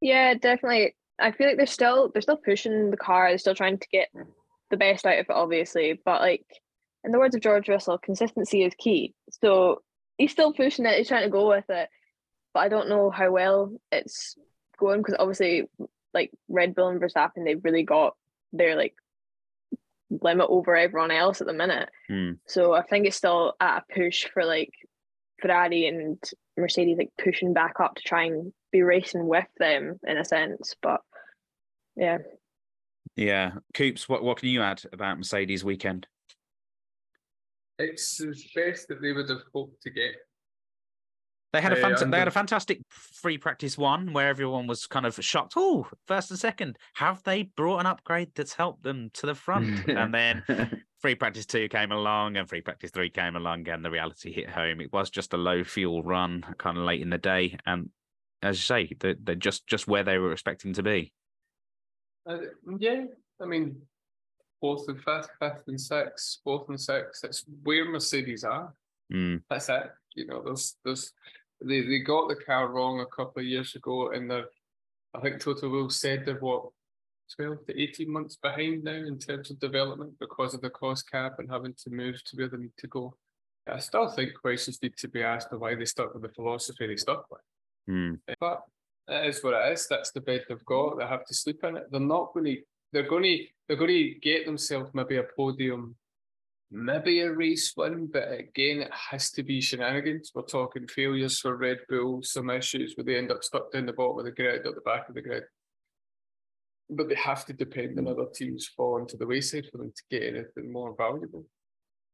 [0.01, 0.95] Yeah, definitely.
[1.19, 3.29] I feel like they're still they're still pushing the car.
[3.31, 4.09] They're still trying to get
[4.71, 6.01] the best out of it, obviously.
[6.05, 6.45] But like
[7.05, 9.15] in the words of George Russell, consistency is key.
[9.43, 9.83] So
[10.17, 10.97] he's still pushing it.
[10.97, 11.89] He's trying to go with it.
[12.55, 14.37] But I don't know how well it's
[14.79, 15.65] going because obviously,
[16.15, 18.17] like Red Bull and Verstappen, they've really got
[18.53, 18.95] their like
[20.11, 21.89] limit over everyone else at the minute.
[22.09, 22.33] Hmm.
[22.47, 24.73] So I think it's still at a push for like
[25.41, 26.19] Ferrari and
[26.57, 30.75] Mercedes like pushing back up to try and be racing with them in a sense.
[30.83, 31.01] But
[31.97, 32.19] yeah,
[33.19, 34.09] Yeah, Coops.
[34.09, 36.07] What what can you add about Mercedes' weekend?
[37.81, 40.15] It's the best that they would have hoped to get.
[41.53, 44.87] They had a fant- I'm they had a fantastic free practice one where everyone was
[44.87, 45.55] kind of shocked.
[45.57, 46.79] Oh, first and second.
[46.95, 49.89] Have they brought an upgrade that's helped them to the front?
[49.89, 50.45] and then
[51.01, 54.49] free practice two came along and free practice three came along and the reality hit
[54.49, 54.81] home.
[54.81, 57.57] It was just a low fuel run kind of late in the day.
[57.67, 57.91] And
[58.43, 61.13] as you say, they're, they're just just where they were expecting to be.
[62.29, 62.39] Uh,
[62.79, 63.05] yeah,
[63.41, 63.81] I mean,
[64.61, 67.23] fourth and fifth, fifth and sixth, fourth and sixth.
[67.23, 68.75] That's where Mercedes are.
[69.13, 69.91] Mm, That's it.
[70.15, 71.13] You know, there's there's
[71.65, 74.47] they, they got the car wrong a couple of years ago, and they're
[75.15, 76.67] I think Toto Wolff said they're what
[77.35, 81.39] twelve to eighteen months behind now in terms of development because of the cost cap
[81.39, 83.15] and having to move to where they need to go.
[83.67, 86.87] I still think questions need to be asked of why they stuck with the philosophy
[86.87, 87.41] they stuck with.
[87.89, 88.19] mm.
[88.41, 88.63] But
[89.09, 89.87] it is what it is.
[89.89, 90.99] That's the bed they've got.
[90.99, 91.85] They have to sleep in it.
[91.91, 92.57] They're not going to.
[92.93, 93.45] They're going to.
[93.67, 95.95] They're going to get themselves maybe a podium,
[96.71, 98.09] maybe a race win.
[98.11, 100.33] But again, it has to be shenanigans.
[100.35, 103.93] We're talking failures for Red Bull, some issues where they end up stuck down the
[103.93, 105.45] bottom of the grid or the back of the grid.
[106.91, 110.03] But they have to depend on other teams falling to the wayside for them to
[110.11, 111.45] get anything more valuable.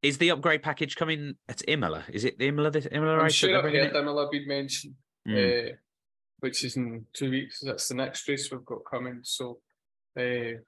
[0.02, 2.04] Is the upgrade package coming at Imola?
[2.12, 3.32] Is it the Imola this Imola I'm race?
[3.34, 3.92] sure I've heard it?
[3.92, 4.94] them a mentioned.
[5.26, 5.70] Mm.
[5.70, 5.72] uh,
[6.40, 7.60] which is in two weeks.
[7.60, 9.20] That's the next race we've got coming.
[9.22, 9.58] So,
[10.18, 10.58] uh,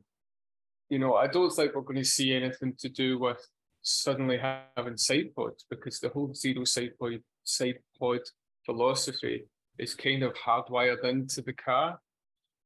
[0.89, 3.45] you know, I don't think we're going to see anything to do with
[3.83, 8.21] suddenly having side pods because the whole zero side pod, side pod
[8.65, 9.45] philosophy
[9.79, 11.99] is kind of hardwired into the car.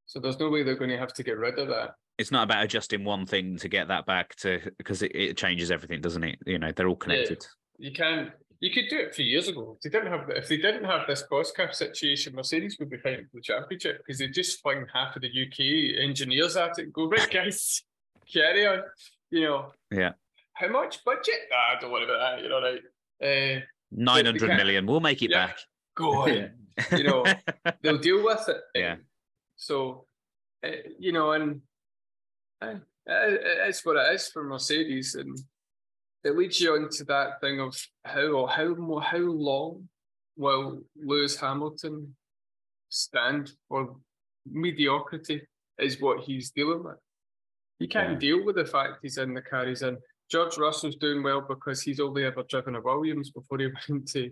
[0.06, 1.90] So there's no way they're going to have to get rid of that.
[2.18, 5.70] It's not about adjusting one thing to get that back to because it, it changes
[5.70, 6.38] everything, doesn't it?
[6.46, 7.46] You know, they're all connected.
[7.78, 8.32] You can.
[8.60, 9.76] You could do it a few years ago.
[9.76, 12.98] If they didn't have if they didn't have this cost cap situation, Mercedes would be
[12.98, 16.84] fighting for the championship because they just fling half of the UK engineers at it.
[16.84, 17.82] and Go right, guys,
[18.32, 18.82] carry on.
[19.30, 19.72] You know.
[19.90, 20.12] Yeah.
[20.52, 21.34] How much budget?
[21.50, 22.42] Nah, don't worry about that.
[22.42, 22.82] You know, right?
[23.58, 23.60] Uh,
[23.92, 24.86] Nine hundred.
[24.86, 25.46] We'll make it Yeah.
[25.46, 25.58] back.
[25.94, 26.50] go on.
[26.92, 27.24] You know,
[27.82, 28.56] They'll deal with it.
[28.74, 28.96] Yeah.
[29.56, 30.06] So,
[30.64, 30.68] uh,
[30.98, 31.60] you know, and
[32.62, 32.74] uh,
[33.06, 35.38] it's what it is for Mercedes, and
[36.24, 39.88] it leads you on to that thing of how or how how long
[40.36, 42.14] will Lewis Hamilton
[42.88, 43.96] stand for
[44.50, 45.42] mediocrity
[45.78, 46.96] is what he's dealing with.
[47.78, 48.18] He can't Yeah.
[48.18, 49.98] deal with the fact he's in the car he's in.
[50.30, 54.30] George Russell's doing well because he's only ever driven a Williams before he went to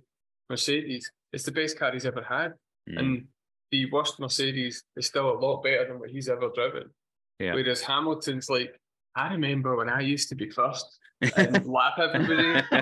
[0.50, 1.10] Mercedes.
[1.32, 2.54] It's the best car he's ever had.
[2.88, 2.98] Mm.
[2.98, 3.28] And
[3.70, 6.90] the worst Mercedes is still a lot better than what he's ever driven.
[7.38, 7.54] Yeah.
[7.54, 8.78] Whereas Hamilton's like,
[9.14, 10.98] I remember when I used to be first
[11.36, 12.62] and lap everybody.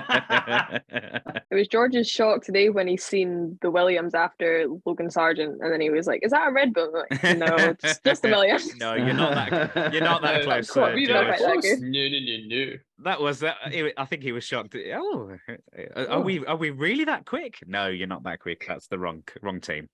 [1.51, 5.81] it was George's shock today when he seen the Williams after Logan Sargeant, and then
[5.81, 8.75] he was like, "Is that a Red Bull?" Like, no, it's just the Williams.
[8.79, 9.93] no, you're not that.
[9.93, 10.77] You're not that Uh, close.
[10.77, 11.37] uh, You're don't George.
[11.37, 11.79] quite that close.
[11.81, 12.73] No, no, no, no.
[13.03, 13.57] That was that.
[13.97, 14.75] I think he was shocked.
[14.75, 15.31] Oh,
[15.95, 16.21] are Oh.
[16.21, 16.45] we?
[16.45, 17.59] Are we really that quick?
[17.65, 18.65] No, you're not that quick.
[18.67, 19.89] That's the wrong wrong team.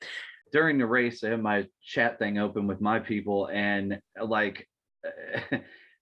[0.52, 4.68] during the race, I had my chat thing open with my people, and like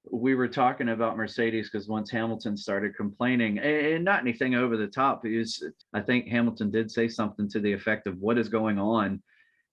[0.09, 4.87] we were talking about Mercedes because once Hamilton started complaining, and not anything over the
[4.87, 8.49] top, he was, I think Hamilton did say something to the effect of what is
[8.49, 9.21] going on.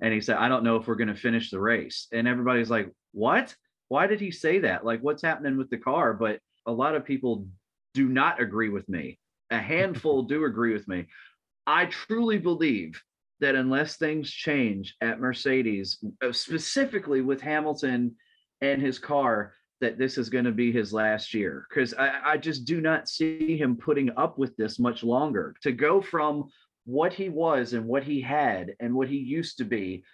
[0.01, 2.07] And he said, I don't know if we're going to finish the race.
[2.13, 3.55] And everybody's like, what?
[3.89, 4.85] Why did he say that?
[4.85, 6.13] Like, what's happening with the car?
[6.13, 7.47] But a lot of people
[7.95, 9.19] do not agree with me.
[9.51, 11.07] A handful do agree with me.
[11.67, 13.03] I truly believe
[13.41, 18.17] that unless things change at Mercedes, uh, specifically with Hamilton
[18.61, 21.67] and his car, that this is going to be his last year.
[21.69, 25.55] Because I, I just do not see him putting up with this much longer.
[25.63, 26.49] To go from
[26.85, 30.05] what he was and what he had and what he used to be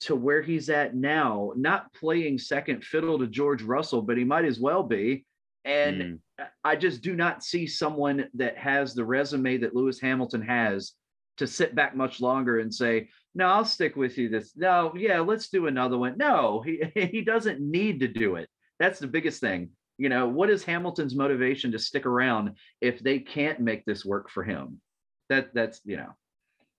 [0.00, 4.44] to where he's at now, not playing second fiddle to George Russell, but he might
[4.44, 5.24] as well be.
[5.64, 6.18] And Mm.
[6.64, 10.94] I just do not see someone that has the resume that Lewis Hamilton has
[11.36, 14.56] to sit back much longer and say, "No, I'll stick with you this.
[14.56, 16.82] No, yeah, let's do another one." No, he
[17.12, 18.48] he doesn't need to do it.
[18.82, 19.70] That's the biggest thing.
[19.96, 24.28] You know, what is Hamilton's motivation to stick around if they can't make this work
[24.28, 24.80] for him?
[25.28, 26.10] That that's you know,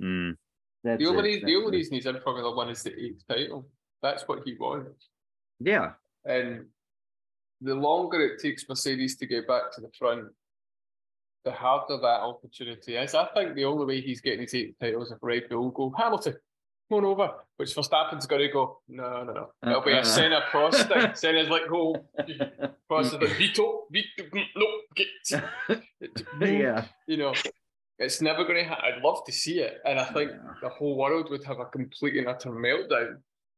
[0.02, 0.36] Mm.
[0.84, 1.46] that's The only, it.
[1.46, 1.80] the only it.
[1.80, 3.70] reason he's in Formula One is the eighth title.
[4.02, 5.08] That's what he wants.
[5.62, 5.94] yeah,
[6.26, 6.66] And
[7.62, 10.26] the longer it takes Mercedes to get back to the front,
[11.46, 13.16] the harder that opportunity is.
[13.16, 16.36] I think the only way he's getting his eight titles if Red Bull go Hamilton,
[17.03, 17.32] over.
[17.58, 18.79] Which Verstappen's got to go.
[18.89, 19.49] No, no, no.
[19.69, 20.01] It'll be Uh-uh.
[20.01, 21.13] a Senna Prost thing.
[21.15, 21.95] Senna's like, go.
[22.89, 25.82] Prost is like, Vito, Vito, mm, no, get.
[26.41, 26.86] yeah.
[27.08, 27.34] You know,
[27.99, 28.69] it's never going to.
[28.69, 28.86] happen.
[28.95, 30.53] I'd love to see it, and I think Yeah.
[30.62, 33.17] the whole world would have a complete and utter meltdown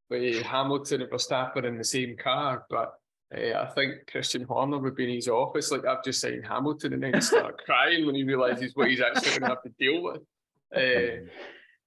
[0.09, 2.65] with Hamilton and Verstappen in the same car.
[2.69, 2.93] But
[3.35, 6.93] uh, I think Christian Horner would be in his office like I've just signed Hamilton,
[6.93, 10.03] and then start crying when he realizes what he's actually going to have to deal
[10.03, 10.21] with.
[10.75, 11.25] Uh,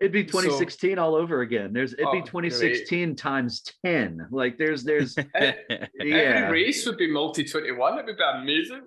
[0.01, 1.73] It'd be So- 2016 all over again.
[1.73, 2.27] There's it'd Oh, be great.
[2.27, 4.29] 2016 times 10.
[4.31, 6.49] Like there's there's every yeah.
[6.51, 7.99] race would be multi twenty one.
[7.99, 8.83] It would be amazing.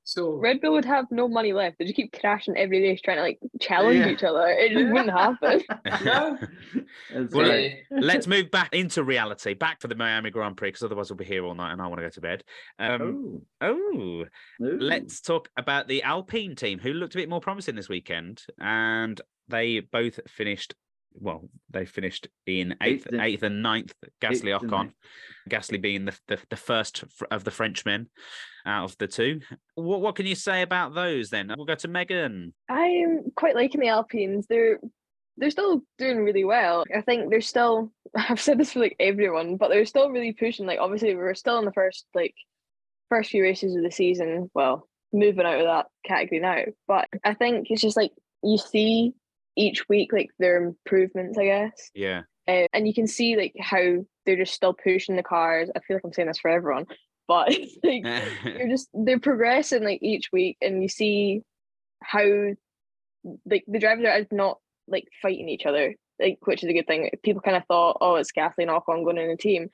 [0.04, 1.78] So Red Bull would have no money left.
[1.78, 4.08] They just keep crashing every race, trying to like challenge Yeah.
[4.10, 4.46] each other.
[4.48, 5.62] It just wouldn't happen.
[6.04, 6.36] yeah,
[7.30, 7.76] Well, right.
[7.90, 11.24] Let's move back into reality, back for the Miami Grand Prix, because otherwise we'll be
[11.24, 12.42] here all night and I want to go to bed.
[12.78, 14.26] Um, Oh, oh, ooh.
[14.60, 18.42] let's talk about the Alpine team, who looked a bit more promising this weekend,
[18.88, 20.74] and they both finished.
[21.14, 23.92] Well, they finished in eighth, Eighth and- eighth and ninth.
[24.20, 24.92] Gasly, Eighth Ocon.
[25.50, 28.08] Gasly being the, the the first of the Frenchmen
[28.66, 29.40] out of the two.
[29.74, 31.30] What what can you say about those?
[31.30, 32.54] Then we'll go to Megan.
[32.68, 34.46] I'm quite liking the Alpines.
[34.48, 34.78] They're
[35.38, 36.84] they're still doing really well.
[36.94, 40.66] I think they're still I've said this for like everyone, but they're still really pushing.
[40.66, 42.34] Like obviously we're still in the first like
[43.08, 44.50] first few races of the season.
[44.54, 46.64] Well, moving out of that category now.
[46.86, 49.12] But I think it's just like you see
[49.56, 51.90] each week like their improvements, I guess.
[51.94, 55.70] Yeah, Uh, and you can see like how they're just still pushing the cars.
[55.74, 56.86] I feel like I'm saying this for everyone,
[57.28, 57.48] but
[57.84, 58.02] like
[58.44, 61.42] they're just they're progressing like each week and you see
[62.02, 62.24] how
[63.44, 67.10] like the drivers are not like fighting each other like which is a good thing
[67.22, 69.68] people kind of thought oh it's Kathleen Ocon going in a team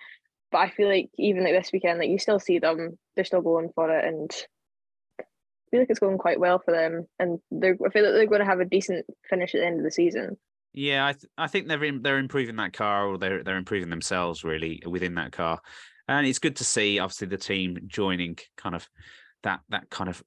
[0.51, 3.43] but I feel like even like this weekend like you still see them they're still
[3.43, 4.31] going for it and
[5.75, 8.39] feel like it's going quite well for them and they're I feel like they're going
[8.39, 10.37] to have a decent finish at the end of the season.
[10.73, 13.91] Yeah, I th- I think they're in, they're improving that car, or they're they're improving
[13.91, 15.61] themselves really within that car,
[16.07, 18.89] and it's good to see obviously the team joining kind of
[19.43, 20.23] that that kind of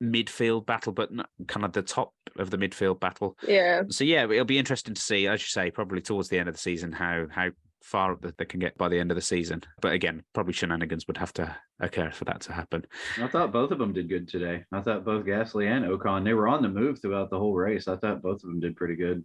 [0.00, 3.36] midfield battle, but not kind of the top of the midfield battle.
[3.46, 3.82] yeah.
[3.88, 6.54] So yeah, it'll be interesting to see, as you say, probably towards the end of
[6.54, 7.50] the season how how
[7.86, 9.62] far up that they can get by the end of the season.
[9.80, 12.84] But again, probably shenanigans would have to occur for that to happen.
[13.16, 14.64] I thought both of them did good today.
[14.72, 17.86] I thought both Gasly and Ocon, they were on the move throughout the whole race.
[17.86, 19.24] I thought both of them did pretty good.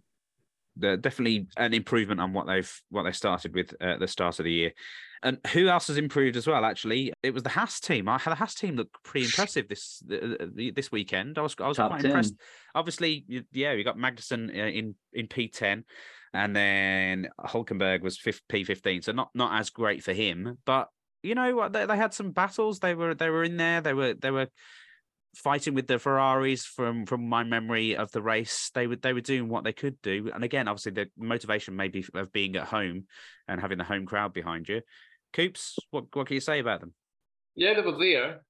[0.76, 4.44] They're definitely an improvement on what they've what they started with at the start of
[4.44, 4.72] the year.
[5.24, 6.64] And who else has improved as well?
[6.64, 8.08] Actually, it was the Haas team.
[8.08, 11.36] I had the Haas team look pretty impressive this uh, this weekend.
[11.36, 12.10] I was I was Top quite 10.
[12.10, 12.34] impressed.
[12.74, 15.82] Obviously, yeah, we got Magnussen uh, in in P10,
[16.32, 18.18] and then Hulkenberg was
[18.48, 19.02] P fifteen.
[19.02, 20.88] So not not as great for him, but
[21.22, 21.72] you know what?
[21.72, 22.78] They, they had some battles.
[22.78, 23.80] They were they were in there.
[23.80, 24.48] They were they were
[25.34, 28.70] fighting with the Ferraris from from my memory of the race.
[28.74, 30.30] They were they were doing what they could do.
[30.34, 33.06] And again, obviously the motivation maybe of being at home
[33.48, 34.82] and having the home crowd behind you.
[35.32, 36.94] Coops, what what can you say about them?
[37.54, 38.42] Yeah, they were there.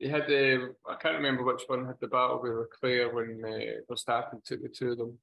[0.00, 3.92] They had the I can't remember which one had the battle with Leclerc when uh,
[3.92, 5.18] Verstappen took the two of them.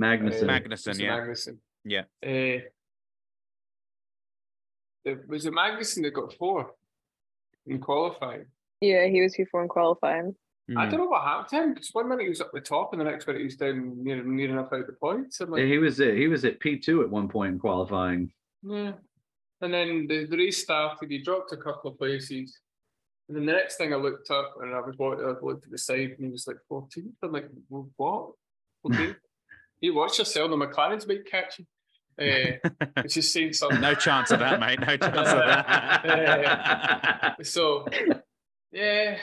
[0.00, 0.42] Magnussen.
[0.44, 1.16] Uh, Magnussen, was it yeah.
[1.18, 1.56] Magnussen.
[1.84, 2.00] Yeah.
[2.24, 2.66] Uh,
[5.04, 6.70] it- was it Magnussen that got four
[7.66, 8.46] in qualifying?
[8.82, 10.34] yeah he was before in qualifying
[10.76, 10.90] I Hmm.
[10.90, 13.00] don't know what happened to him because one minute he was up the top and
[13.00, 15.40] the next minute he was down near near enough out the points.
[15.40, 18.30] I'm like, Yeah, he was at, he was at P2 at one point in qualifying.
[18.62, 18.92] Yeah.
[19.62, 22.56] And then the, the race started, he dropped a couple of places.
[23.28, 25.70] And then the next thing I looked up and I was walking, I looked to
[25.70, 27.14] the side and he was like 14th.
[27.24, 27.48] I'm like,
[27.96, 28.30] what?
[28.86, 29.14] Okay.
[29.86, 31.66] you watch yourself, the McLaren's might catch you.
[32.20, 32.58] Uh,
[33.08, 33.80] just saying something.
[33.80, 34.78] no chance of that, mate.
[34.80, 37.36] No chance of that.
[37.42, 37.86] so
[38.72, 39.16] Yeah,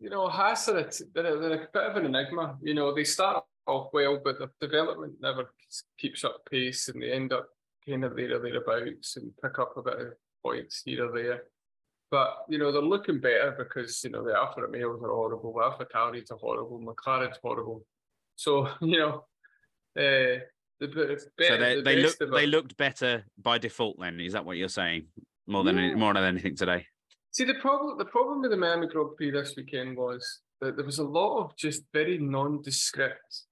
[0.00, 2.56] you know, Haas are a, they're, a, they're a bit of an enigma.
[2.62, 5.52] You know, they start off well, but the development never
[5.98, 7.48] keeps up pace, and they end up
[7.86, 10.06] kind of there or thereabouts and pick up a bit of
[10.42, 11.42] points here or there.
[12.10, 15.62] But you know, they're looking better because you know the Alpha Romeos are horrible, the
[15.62, 17.84] Alpha Tauris are horrible, McLaren's horrible.
[18.36, 19.24] So you know,
[19.96, 20.40] uh,
[20.80, 23.96] the, So they, the they looked they looked better by default.
[24.00, 25.06] Then is that what you're saying?
[25.46, 25.94] More than Yeah.
[25.94, 26.86] more than anything today.
[27.30, 30.98] See the problem the problem with the Miami Prix this weekend was that there was
[30.98, 33.42] a lot of just very nondescript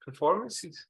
[0.00, 0.86] performances.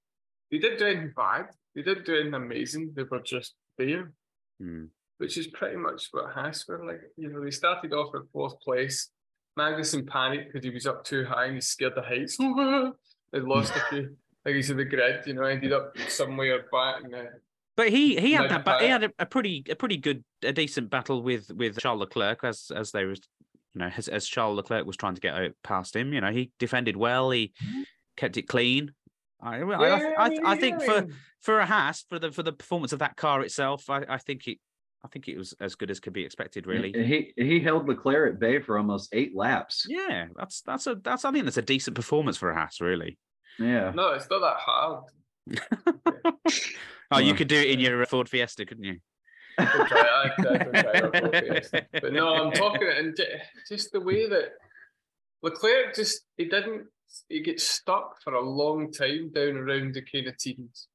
[0.50, 1.46] They didn't do anything bad.
[1.74, 2.92] They didn't do anything amazing.
[2.94, 4.12] They were just there,
[4.58, 4.86] Hmm.
[5.18, 7.00] which is pretty much what Haas were like.
[7.16, 9.10] You know, they started off at fourth place.
[9.58, 12.36] Magnussen panicked because he was up too high and he scared the heights.
[13.32, 14.16] they lost a few.
[14.48, 17.28] Like he's in the grid, you know, ended up somewhere back in the
[17.76, 20.54] But he he had that ba- he had a, a pretty a pretty good a
[20.54, 23.20] decent battle with with Charles Leclerc as as they was
[23.74, 26.14] you know as, as Charles Leclerc was trying to get out past him.
[26.14, 27.30] You know he defended well.
[27.30, 27.52] He
[28.16, 28.92] kept it clean.
[29.38, 31.06] I I, I, I, mean, I yeah, think for
[31.42, 34.48] for a Haas for the for the performance of that car itself, I, I think
[34.48, 34.60] it
[35.04, 36.66] I think it was as good as could be expected.
[36.66, 36.92] Really.
[36.92, 39.86] He he held Leclerc at bay for almost eight laps.
[39.86, 43.18] Yeah, that's that's a that's I think that's a decent performance for a Haas, really.
[43.58, 43.92] Yeah.
[43.94, 45.04] no, it's not that hard.
[47.10, 48.98] Oh, you could do it in your uh, Ford Fiesta, couldn't you?
[49.58, 50.06] Don't try it.
[50.06, 51.04] I, I don't try it.
[51.04, 51.86] I'll go Fiesta.
[51.92, 53.18] But no, I'm talking and
[53.68, 54.50] just the way that
[55.42, 56.86] Leclerc just he didn't
[57.28, 60.88] he gets stuck for a long time down around the kind of teams.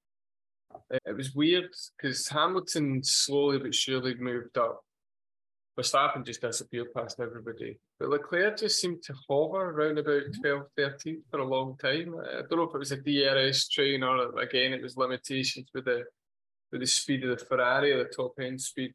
[0.91, 4.83] It, it was weird because Hamilton slowly but surely moved up.
[5.77, 7.79] Verstappen just disappeared past everybody.
[7.99, 12.15] But Leclerc just seemed to hover around about 12, 13 for a long time.
[12.19, 15.85] I don't know if it was a DRS train or again it was limitations with
[15.85, 16.03] the
[16.71, 18.93] with the speed of the Ferrari or the top end speed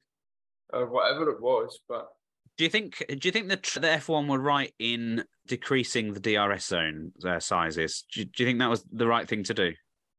[0.73, 1.81] or whatever it was.
[1.89, 2.09] But
[2.57, 3.05] Do you think?
[3.09, 7.41] Do you think the the F one were right in decreasing the DRS zone uh,
[7.41, 8.05] sizes?
[8.13, 9.73] Do you, do you think that was the right thing to do?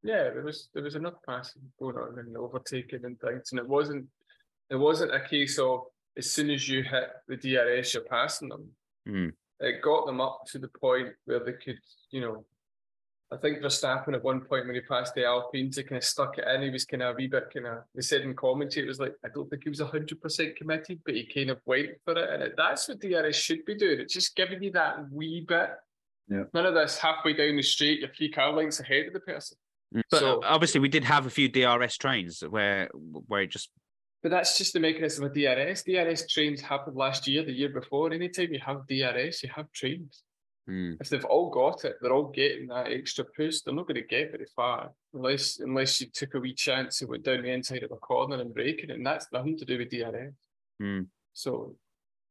[0.04, 3.67] yeah, there was there was enough passing going on and overtaking and things, and it
[3.67, 4.06] wasn't
[4.69, 5.82] it wasn't a case of
[6.17, 8.67] as soon as you hit the DRS, you're passing them.
[9.08, 9.34] Mm.
[9.62, 11.80] It got them up to the point where they could,
[12.12, 12.45] you know.
[13.32, 16.39] I think Verstappen at one point when he passed the Alpines, he kind of stuck
[16.39, 16.63] it in.
[16.63, 17.84] He was kind of a wee bit kind of.
[17.93, 21.00] They said in commentary, it was like I don't think he was hundred percent committed,
[21.06, 24.00] but he kind of went for it, and it, that's what DRS should be doing.
[24.00, 25.69] It's just giving you that wee bit.
[26.28, 26.43] Yeah.
[26.56, 29.58] None of this halfway down the street, you're three car lengths ahead of the person.
[29.91, 32.89] But So- uh, obviously, we did have a few DRS trains where
[33.28, 33.69] where it just
[34.21, 35.84] But that's just the mechanism of DRS.
[35.84, 38.12] DRS trains happened last year, the year before.
[38.12, 40.23] Anytime you have DRS, you have trains.
[40.69, 43.62] mm, If they've all got it, they're all getting that extra push.
[43.62, 47.10] They're not going to get very far unless unless you took a wee chance and
[47.10, 49.89] went down the inside of a corner and braking, and that's nothing to do with
[49.89, 50.34] DRS.
[50.82, 51.75] mm, So,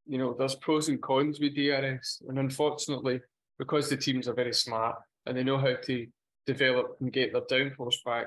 [0.07, 3.21] you know, there's pros and cons with DRS, and unfortunately,
[3.59, 6.07] because the teams are very smart and they know how to
[6.47, 8.27] develop and get their downforce back,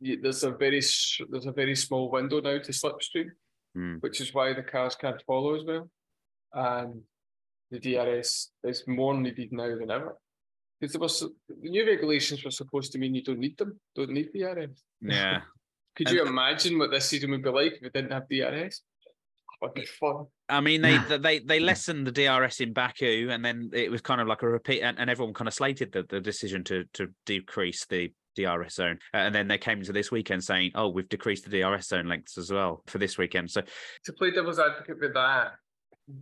[0.00, 0.80] there's a very
[1.28, 3.30] there's a very small window now to slipstream,
[3.76, 4.00] mm.
[4.02, 5.90] which is why the cars can't follow as well,
[6.54, 7.02] and
[7.70, 10.16] the DRS is more needed now than ever.
[10.80, 14.10] Because there was the new regulations were supposed to mean you don't need them, don't
[14.10, 14.82] need DRS.
[15.00, 15.42] yeah.
[15.96, 18.82] Could And- you imagine what this season would be like if it didn't have DRS?
[19.60, 20.24] Would be fun.
[20.48, 24.18] I mean, they they they lessened the DRS in Baku, and then it was kind
[24.22, 27.08] of like a repeat, and, and everyone kind of slated the, the decision to to
[27.26, 28.10] decrease the
[28.44, 31.88] DRS zone, and then they came into this weekend saying, "Oh, we've decreased the DRS
[31.88, 33.62] zone lengths as well for this weekend." So
[34.04, 35.52] to play devil's advocate with that,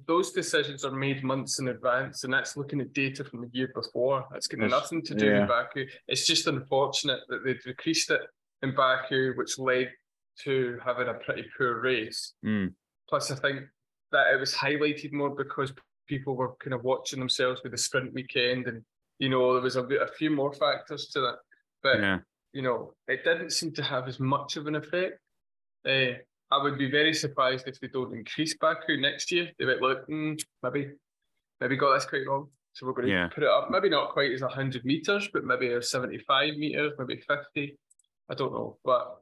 [0.06, 3.70] those decisions are made months in advance, and that's looking at data from the year
[3.74, 4.26] before.
[4.30, 5.40] That's got Yes, nothing to do yeah.
[5.40, 5.86] with Baku.
[6.08, 8.20] It's just unfortunate that they decreased it
[8.62, 9.90] in Baku, which led
[10.44, 12.34] to having a pretty poor race.
[12.44, 12.72] mm,
[13.08, 13.62] Plus, I think
[14.12, 15.72] that it was highlighted more because
[16.06, 18.82] people were kind of watching themselves with the sprint weekend, and
[19.18, 21.36] you know there was a, a few more factors to that.
[21.92, 22.18] But yeah,
[22.52, 25.18] you know, it didn't seem to have as much of an effect.
[25.86, 26.12] Uh,
[26.50, 29.50] I would be very surprised if they don't increase Baku next year.
[29.58, 30.90] They might look, mm, maybe,
[31.60, 32.48] maybe got this quite wrong.
[32.72, 33.28] So we're going to Yeah.
[33.28, 37.20] put it up, maybe not quite as 100 meters, but maybe a 75 meters, maybe
[37.20, 37.76] 50.
[38.30, 38.78] I don't know.
[38.84, 39.20] But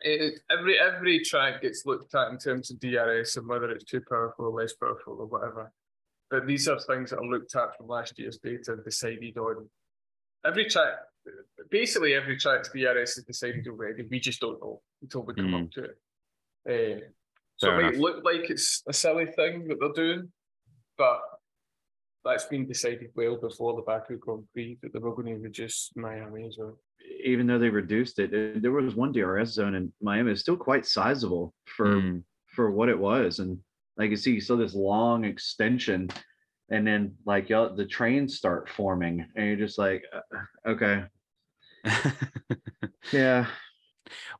[0.00, 4.02] it, every every track gets looked at in terms of DRS and whether it's too
[4.08, 5.72] powerful or less powerful or whatever.
[6.30, 9.68] But these are things that are looked at from last year's data and decided on.
[10.44, 10.94] Every track,
[11.70, 14.04] basically every track's DRS is decided already.
[14.10, 15.64] We just don't know until we come Mm.
[15.64, 15.98] up to it.
[16.68, 17.00] Uh,
[17.56, 18.00] so Fair it might enough.
[18.02, 20.32] look like it's a silly thing that they're doing,
[20.98, 21.20] but
[22.24, 25.90] that's been decided well before the Baku Grand Prix that they were going to reduce
[25.96, 26.78] Miami as well.
[27.24, 30.30] Even though they reduced it, uh, there was one DRS zone in Miami.
[30.32, 32.22] It's still quite sizable for mm.
[32.46, 33.58] for what it was, and
[33.96, 36.08] Like you see, you saw this long extension,
[36.72, 41.04] and then like y'all, the trains start forming, and you're just like, uh, okay,
[43.12, 43.46] yeah,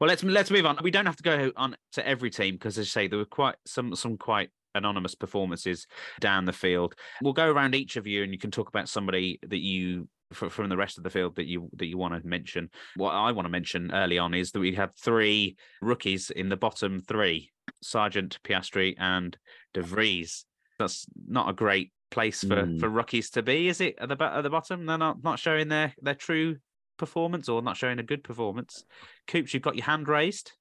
[0.00, 0.78] Well, let's let's move on.
[0.82, 3.24] We don't have to go on to every team because, as I say, there were
[3.24, 5.86] quite some some quite anonymous performances
[6.20, 6.94] down the field.
[7.22, 10.70] We'll go around each of you, and you can talk about somebody that you from
[10.70, 12.70] the rest of the field that you that you want to mention.
[12.96, 16.56] What I want to mention early on is that we had three rookies in the
[16.56, 17.50] bottom three:
[17.84, 19.36] Sargeant, Piastri, and
[19.74, 20.46] De Vries.
[20.78, 22.78] That's not a great place for Mm.
[22.78, 23.96] for rookies to be, is it?
[23.98, 26.58] At the at the bottom, they're not not showing their their true
[26.98, 28.84] performance or not showing a good performance.
[29.26, 30.52] Coops, you've got your hand raised.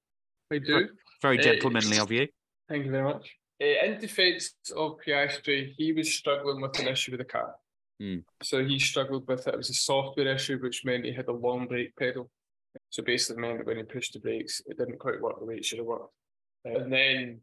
[0.50, 0.88] I do.
[1.20, 2.26] Very Uh, gentlemanly of you.
[2.68, 3.36] Thank you very much.
[3.62, 7.54] Uh, in defence of Piastri, he was struggling with an issue with the car.
[8.00, 8.18] Hmm.
[8.42, 9.54] So he struggled with it.
[9.54, 12.30] It was a software issue, which meant he had a long brake pedal.
[12.90, 15.56] So basically meant that when he pushed the brakes, it didn't quite work the way
[15.56, 16.12] it should have worked.
[16.64, 17.40] And then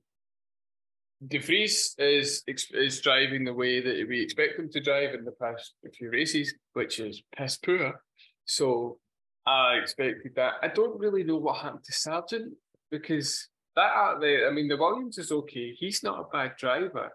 [1.27, 5.33] De Vries is is driving the way that we expect him to drive in the
[5.33, 8.01] past few races, which is piss poor.
[8.45, 8.99] So
[9.45, 10.53] I expected that.
[10.61, 12.51] I don't really know what happened to Sargeant
[12.89, 15.73] because that uh, out there, I mean, the Williams is okay.
[15.73, 17.11] He's not a bad driver.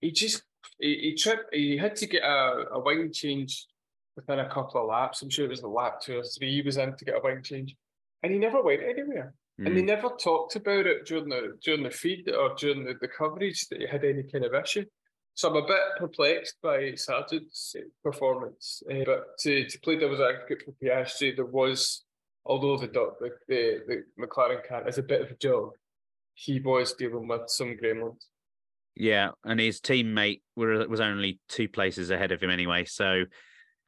[0.00, 0.42] He just
[0.78, 1.54] he, he tripped.
[1.54, 3.66] He had to get a, a wing change
[4.16, 5.22] within a couple of laps.
[5.22, 7.20] I'm sure it was the lap two or three he was in to get a
[7.22, 7.76] wing change,
[8.22, 9.34] and he never went anywhere.
[9.58, 9.86] And they Mm.
[9.86, 13.80] never talked about it during the during the feed or during the, the coverage that
[13.80, 14.84] he had any kind of issue.
[15.34, 18.82] So I'm a bit perplexed by Sargeant's performance.
[18.90, 22.04] Uh, but to, to play devil's advocate for Piastri, there was,
[22.44, 25.76] although the the, the the McLaren car is a bit of a joke,
[26.34, 28.26] he was dealing with some gremlins.
[28.94, 32.84] Yeah, and his teammate were, was only two places ahead of him anyway.
[32.84, 33.24] So,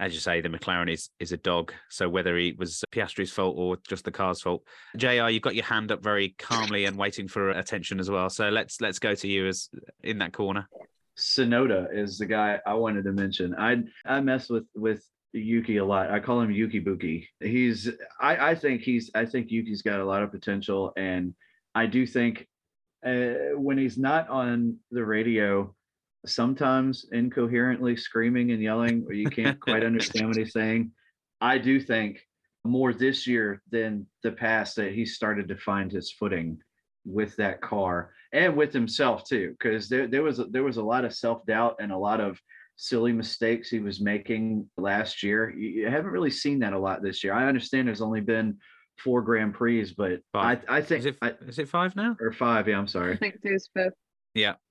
[0.01, 1.72] as you say, the McLaren is is a dog.
[1.88, 4.62] So whether it was Piastri's fault or just the car's fault,
[4.97, 5.28] Jr.
[5.28, 8.28] You've got your hand up very calmly and waiting for attention as well.
[8.30, 9.68] So let's let's go to you as
[10.03, 10.68] in that corner.
[11.16, 13.55] Tsunoda is the guy I wanted to mention.
[13.57, 16.11] I I mess with with Yuki a lot.
[16.11, 17.26] I call him Yuki Buki.
[17.40, 17.88] He's
[18.20, 21.34] I I think he's I think Yuki's got a lot of potential, and
[21.74, 22.49] I do think
[23.05, 25.74] uh, when he's not on the radio,
[26.27, 30.91] sometimes incoherently screaming and yelling, or you can't quite understand what he's saying.
[31.41, 32.20] I do think
[32.64, 36.59] more this year than the past that he started to find his footing
[37.05, 41.05] with that car and with himself too because there, there was there was a lot
[41.05, 42.41] of self-doubt and a lot of
[42.77, 47.03] silly mistakes he was making last year you, you haven't really seen that a lot
[47.03, 48.57] this year i understand there's only been
[48.99, 50.64] four grand prix but i Five.
[50.66, 52.16] i think Is it I, is it five now?
[52.18, 53.12] or five yeah i'm sorry.
[53.12, 53.93] I sorry think there's fifth.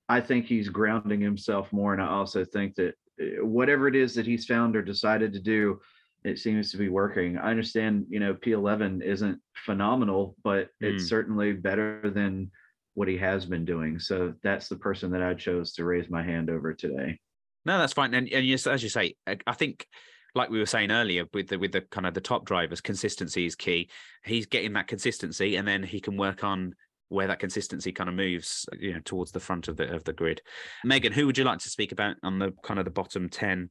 [0.08, 4.14] I think he's grounding himself more and i also think that uh, whatever it is
[4.14, 5.80] that he's found or decided to do
[6.24, 11.08] it seems to be working i understand you know p11 isn't phenomenal but it's Mm.
[11.08, 12.50] certainly better than
[12.94, 16.22] what he has been doing so that's the person that i chose to raise my
[16.22, 17.18] hand over today
[17.66, 18.12] No, that's fine.
[18.14, 19.86] And, and yes, as you say, I I think,
[20.34, 23.46] like we were saying earlier, with the with the kind of the top drivers, consistency
[23.46, 23.88] is key.
[24.22, 26.74] He's getting that consistency, and then he can work on
[27.14, 30.12] where that consistency kind of moves, you know, towards the front of the of the
[30.12, 30.42] grid.
[30.84, 33.70] Megan, who would you like to speak about on the kind of the bottom ten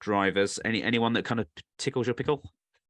[0.00, 0.58] drivers?
[0.64, 1.46] Any anyone that kind of
[1.78, 2.42] tickles your pickle?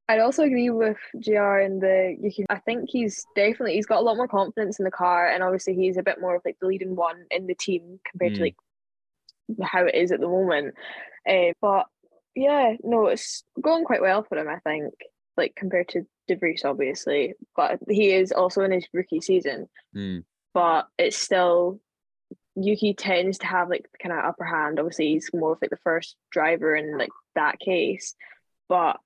[0.09, 3.99] I'd also agree with JR in the you can I think he's definitely he's got
[3.99, 6.57] a lot more confidence in the car and obviously he's a bit more of like
[6.59, 8.35] the leading one in the team compared Mm.
[8.35, 8.55] to like
[9.61, 10.75] how it is at the moment.
[11.29, 11.85] Uh, but
[12.35, 14.93] yeah, no, it's going quite well for him, I think,
[15.37, 16.01] like compared to
[16.65, 17.33] Obviously.
[17.55, 19.67] But he is also in his rookie season.
[19.95, 20.23] Mm.
[20.53, 21.79] But it's still
[22.55, 24.79] Yuki tends to have like kind of upper hand.
[24.79, 28.15] Obviously, he's more of like the first driver in like that case.
[28.67, 28.97] But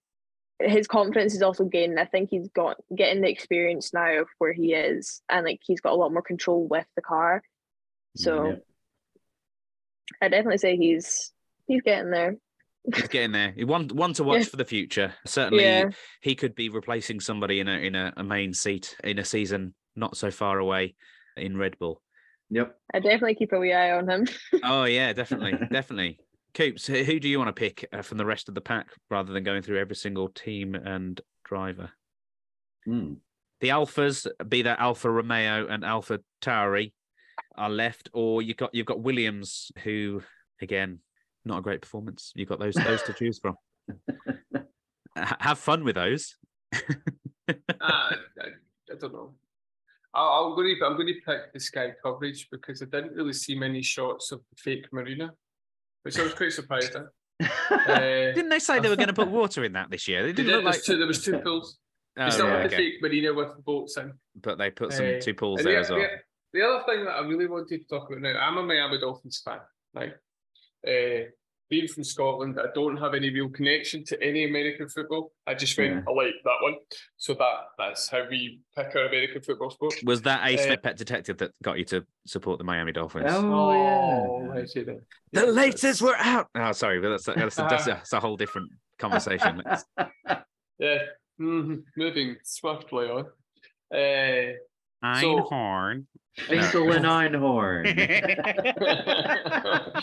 [0.59, 1.97] his confidence is also gaining.
[1.97, 5.81] I think he's got getting the experience now of where he is, and like he's
[5.81, 7.43] got a lot more control with the car.
[8.15, 8.55] So Yeah.
[10.21, 11.31] I definitely say he's
[11.67, 12.37] he's getting there.
[12.93, 13.51] He's getting there.
[13.55, 14.45] He One one to watch Yeah.
[14.45, 15.13] for the future.
[15.25, 15.89] Certainly, Yeah.
[16.21, 19.73] he could be replacing somebody in a in a, a main seat in a season
[19.95, 20.95] not so far away
[21.37, 22.01] in Red Bull.
[22.49, 24.27] yep I definitely keep a wee eye on him.
[24.63, 26.19] Oh yeah, definitely, definitely.
[26.53, 28.87] Coops, who who do you want to pick uh, from the rest of the pack
[29.09, 31.91] rather than going through every single team and driver?
[32.85, 33.13] Hmm.
[33.61, 36.93] The Alphas, be that Alfa Romeo and Alpha Tauri,
[37.57, 40.21] are left, or you got you've got Williams, who
[40.61, 40.99] again
[41.45, 42.31] not a great performance.
[42.35, 43.55] You've got those those to choose from.
[45.17, 46.35] H- have fun with those.
[47.79, 48.09] Ah,
[48.41, 48.45] I,
[48.91, 49.35] I don't know.
[50.15, 53.33] I'll, I'm going to I'm going to pick the Sky coverage because I didn't really
[53.33, 55.31] see many shots of the fake marina,
[56.01, 57.03] which I was quite surprised at.
[57.69, 57.99] Uh,
[58.33, 60.23] Didn't they say they were going to put water in that this year?
[60.23, 60.83] They didn't did, look like.
[60.83, 61.77] two, there was two pools.
[62.17, 62.91] Oh, They still right, had the okay.
[62.91, 64.13] fake marina with boats in.
[64.41, 65.99] But they put some Uh, two pools there yeah, as well.
[65.99, 66.07] yeah,
[66.53, 69.41] the other thing that I really wanted to talk about now, I'm a Miami Dolphins
[69.43, 69.59] fan,
[69.93, 70.13] right?
[70.87, 71.29] Uh,
[71.67, 75.31] being from Scotland, I don't have any real connection to any American football.
[75.47, 76.01] I just went, Yeah.
[76.07, 76.75] I like that one.
[77.17, 79.95] So that that's how we pick our American football sport.
[80.03, 83.25] Was that Ace Uh, Pet Detective that got you to support the Miami Dolphins?
[83.29, 85.01] Oh, I see that.
[85.31, 86.49] the Yeah, latest were out.
[86.53, 88.69] Oh, sorry, but that's, that's, that's, that's a whole different
[88.99, 89.61] conversation.
[89.65, 89.85] Let's-
[90.77, 90.99] Yeah,
[91.41, 93.25] mhm, moving swiftly on.
[93.91, 94.55] Uh, So-
[95.13, 96.05] Einhorn.
[96.37, 97.85] Finkel and Einhorn.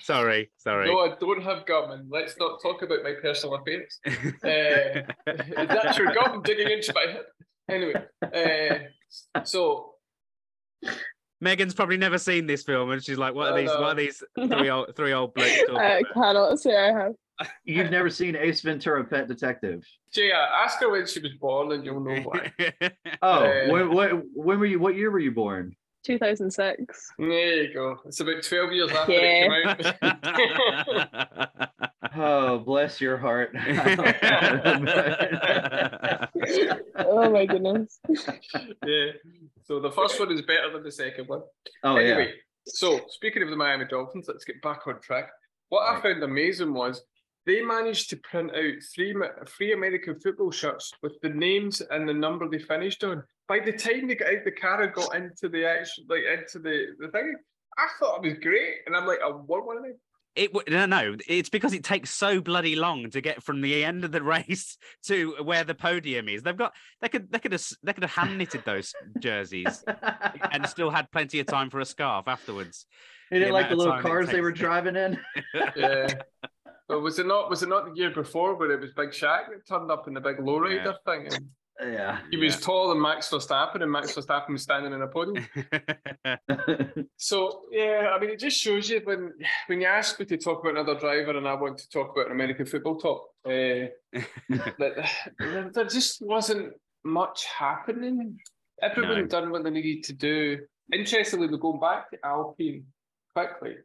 [0.00, 0.88] sorry, sorry.
[0.88, 3.98] no, I don't have gum, and let's not talk about my personal affairs.
[4.06, 7.24] Uh, is that your gum digging into my head?
[7.68, 8.88] Anyway,
[9.34, 9.94] uh, so
[11.40, 13.70] Megan's probably never seen this film, and she's like, "What are No, these?
[13.70, 17.12] What are these three old three old blokes talking I about?" cannot say I have.
[17.64, 19.84] You've never seen Ace Ventura: Pet Detective?
[20.14, 22.52] Yeah, ask her when she was born, and you'll know why.
[23.22, 24.78] Oh, Uh, when, when, when were you?
[24.78, 25.74] What year were you born?
[26.04, 27.08] 2006.
[27.18, 27.28] There
[27.64, 27.96] you go.
[28.06, 29.74] It's about twelve years after Yeah.
[29.74, 31.68] it came out.
[32.18, 33.50] Oh, bless your heart.
[36.98, 37.98] Oh my goodness.
[38.86, 39.10] yeah.
[39.64, 41.42] So the first one is better than the second one.
[41.82, 42.08] oh yeah.
[42.14, 42.32] anyway,
[42.66, 45.28] so speaking of the Miami Dolphins, let's get back on track.
[45.68, 47.02] What I found amazing was
[47.46, 52.08] they managed to print out three Ma- three American football shirts with the names and
[52.08, 53.22] the number they finished on.
[53.48, 56.58] By the time they got out the car and got into the actual like into
[56.58, 57.34] the the thing,
[57.78, 59.94] I thought it was great, and I'm like, oh, I want one of them.
[60.34, 61.16] It w- no, no.
[61.26, 64.76] It's because it takes so bloody long to get from the end of the race
[65.06, 66.42] to where the podium is.
[66.42, 69.82] They've got they could they could have they could have hand knitted those jerseys
[70.52, 72.86] and still had plenty of time for a scarf afterwards.
[73.30, 75.18] You didn't the like the little cars they were driving in?
[75.76, 76.08] Yeah.
[76.88, 77.50] But was it not?
[77.50, 80.14] Was it not the year before where it was Big Shaq that turned up in
[80.14, 81.28] the big lowrider thing?
[81.78, 82.20] And yeah.
[82.30, 85.46] he was taller than Max Verstappen, and Max Verstappen was standing in a podium.
[87.18, 89.32] So yeah, I mean, it just shows you when
[89.68, 92.26] when you ask me to talk about another driver, and I want to talk about
[92.26, 93.88] an American football top, uh,
[94.78, 95.08] that
[95.38, 96.74] there, there just wasn't
[97.04, 98.38] much happening.
[98.82, 99.26] Everyone No.
[99.26, 100.58] done what they needed to do.
[100.92, 102.84] Interestingly, we're going back to Alpine
[103.34, 103.76] quickly.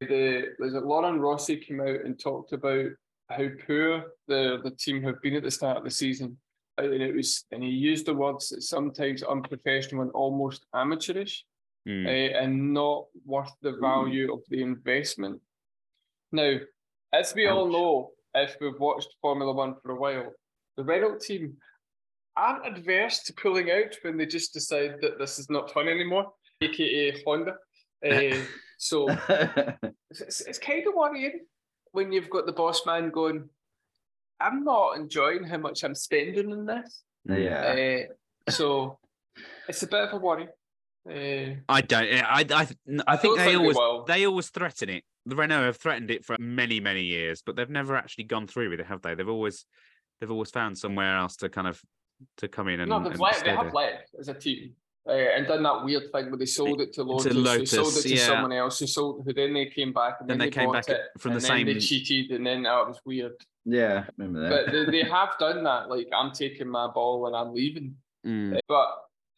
[0.00, 2.90] The was it Laurent Rossi came out and talked about
[3.30, 6.36] how poor the the team have been at the start of the season.
[6.78, 11.44] And it was, and he used the words that sometimes unprofessional and almost amateurish
[11.86, 12.04] Mm.
[12.04, 15.40] uh, and not worth the value of the investment.
[16.32, 16.56] Now,
[17.12, 20.32] as we all know, if we've watched Formula One for a while,
[20.76, 21.56] the Renault team
[22.36, 26.32] aren't adverse to pulling out when they just decide that this is not fun anymore,
[26.60, 27.54] aka Honda.
[28.04, 28.34] Uh,
[28.76, 29.08] so
[30.10, 31.40] it's, it's kind of worrying
[31.92, 33.48] when you've got the boss man going,
[34.38, 37.02] I'm not enjoying how much I'm spending on this.
[37.24, 38.06] yeah.
[38.48, 38.98] Uh, so
[39.68, 40.48] it's a bit of a worry.
[41.08, 42.06] Uh, I don't.
[42.06, 44.04] I I, I think don't they think they always will.
[44.04, 45.04] they always threaten it.
[45.24, 48.70] The Renault have threatened it for many many years, but they've never actually gone through
[48.70, 49.14] with it, have they?
[49.14, 49.66] They've always
[50.20, 51.80] they've always found somewhere else to kind of
[52.38, 53.72] to come in and, no, they've and left, they have there.
[53.72, 54.74] left as a team.
[55.08, 57.96] Uh, and done that weird thing where they sold it to Lotus, who Lotus, sold
[57.96, 58.26] it to yeah.
[58.26, 60.86] someone else, who sold who then they came back and Then then, they came bought
[60.86, 63.32] back it, from the and then they cheated and then oh, it was weird.
[63.64, 64.06] Yeah.
[64.16, 64.86] Remember But that.
[64.86, 65.88] they, they have done that.
[65.88, 67.94] Like I'm taking my ball and I'm leaving.
[68.26, 68.58] Mm.
[68.66, 68.88] But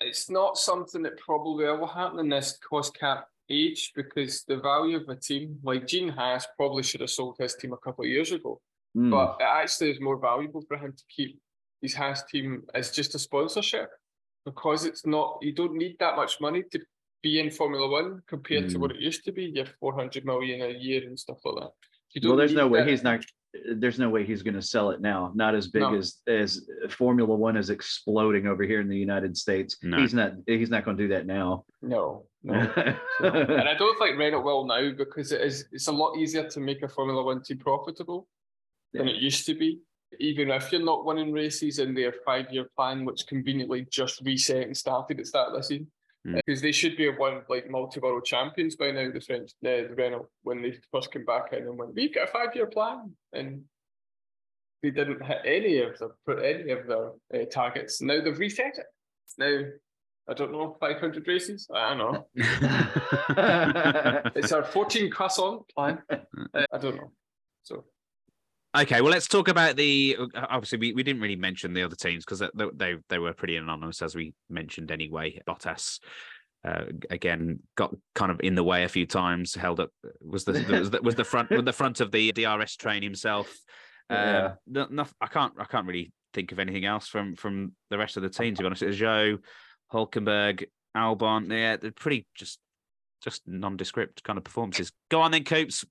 [0.01, 4.97] it's not something that probably will happen in this cost cap age because the value
[4.97, 8.11] of a team, like Gene Haas, probably should have sold his team a couple of
[8.11, 8.59] years ago.
[8.97, 9.11] Mm.
[9.11, 11.39] But it actually is more valuable for him to keep
[11.83, 13.91] his Haas team as just a sponsorship
[14.49, 16.79] because it's not, you don't need that much money to
[17.23, 18.81] be in Formula One compared to Mm.
[18.81, 19.45] what it used to be.
[19.45, 21.73] You have 400 million a year and stuff like that.
[22.15, 23.21] You well, don't there's no need way that- he's not.
[23.83, 25.33] There's no way he's going to sell it now.
[25.35, 25.95] Not as big No.
[25.95, 26.49] as as
[26.91, 29.77] Formula One is exploding over here in the United States.
[29.83, 29.97] No.
[29.99, 30.33] He's not.
[30.47, 31.65] He's not going to do that now.
[31.95, 32.55] No, no.
[33.21, 36.61] and I don't think Renault will now because it is it's a lot easier to
[36.61, 38.29] make a Formula One team profitable
[38.93, 39.15] than Yeah.
[39.15, 39.81] it used to be.
[40.19, 44.77] Even if you're not winning races in their five-year plan, which conveniently just reset and
[44.77, 45.91] started at the start of the season,
[46.27, 46.35] Mm.
[46.45, 49.09] because they should be won like multi-world champions by now.
[49.11, 52.29] The French, the, the Renault, when they first came back in and went, we've got
[52.29, 53.63] a five-year plan, and
[54.83, 58.03] they didn't hit any of their put any of their uh, targets.
[58.03, 58.87] Now they've reset it.
[59.39, 59.71] Now
[60.29, 61.69] I don't know, 500 races.
[61.73, 62.27] I don't know.
[64.37, 66.03] It's our 14 croissant plan.
[66.11, 66.17] Uh,
[66.73, 67.13] I don't know.
[67.63, 67.85] So
[68.77, 70.17] Okay, well, let's talk about the.
[70.19, 73.33] uh, Obviously, we, we didn't really mention the other teams because they, they they were
[73.33, 75.41] pretty anonymous, as we mentioned anyway.
[75.49, 76.01] Bottas,
[76.67, 79.55] uh, again, got kind of in the way a few times.
[79.55, 79.91] Held up
[80.21, 83.55] was the was the, was the front was the front of the DRS train himself.
[84.11, 84.55] Yeah.
[84.67, 88.17] No, no, I can't I can't really think of anything else from from the rest
[88.17, 88.55] of the team.
[88.55, 89.37] To be honest, Joe,
[89.93, 90.65] Hulkenberg,
[90.97, 91.51] Albon.
[91.51, 92.59] Yeah, they're pretty just
[93.23, 94.93] just nondescript kind of performances.
[95.11, 95.85] Go on then, Coops.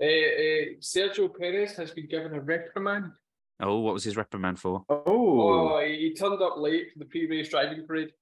[0.00, 3.12] Uh, uh, Sergio Perez has been given a reprimand.
[3.60, 4.84] Oh, what was his reprimand for?
[4.88, 8.12] Oh, Oh, he, he turned up late for the pre-race driving parade.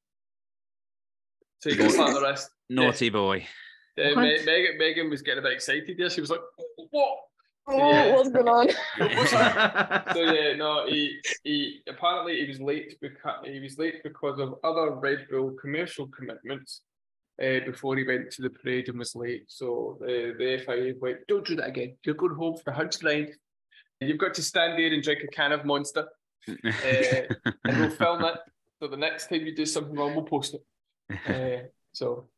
[1.61, 2.51] So he got slapped the wrist.
[2.71, 3.47] Naughty boy.
[3.99, 6.09] Uh, Me- Megan, Megan was getting a bit excited there.
[6.11, 6.41] She was like,
[6.91, 7.19] "What?"
[7.69, 8.15] Oh, Yeah.
[8.15, 8.69] what's going on?
[10.15, 14.55] So yeah, no, he he apparently he was late because he was late because of
[14.65, 16.83] other Red Bull commercial commitments.
[17.43, 21.19] Uh, before he went to the parade and was late, so the the FIA went,
[21.29, 21.97] "Don't do that again.
[22.05, 23.29] You're going home for a hundred grand.
[24.01, 26.07] You've got to stand there and drink a can of Monster,
[26.47, 28.39] and we'll film it.
[28.81, 30.63] So the next time you do something wrong, we'll post it."
[31.29, 32.29] Uh, so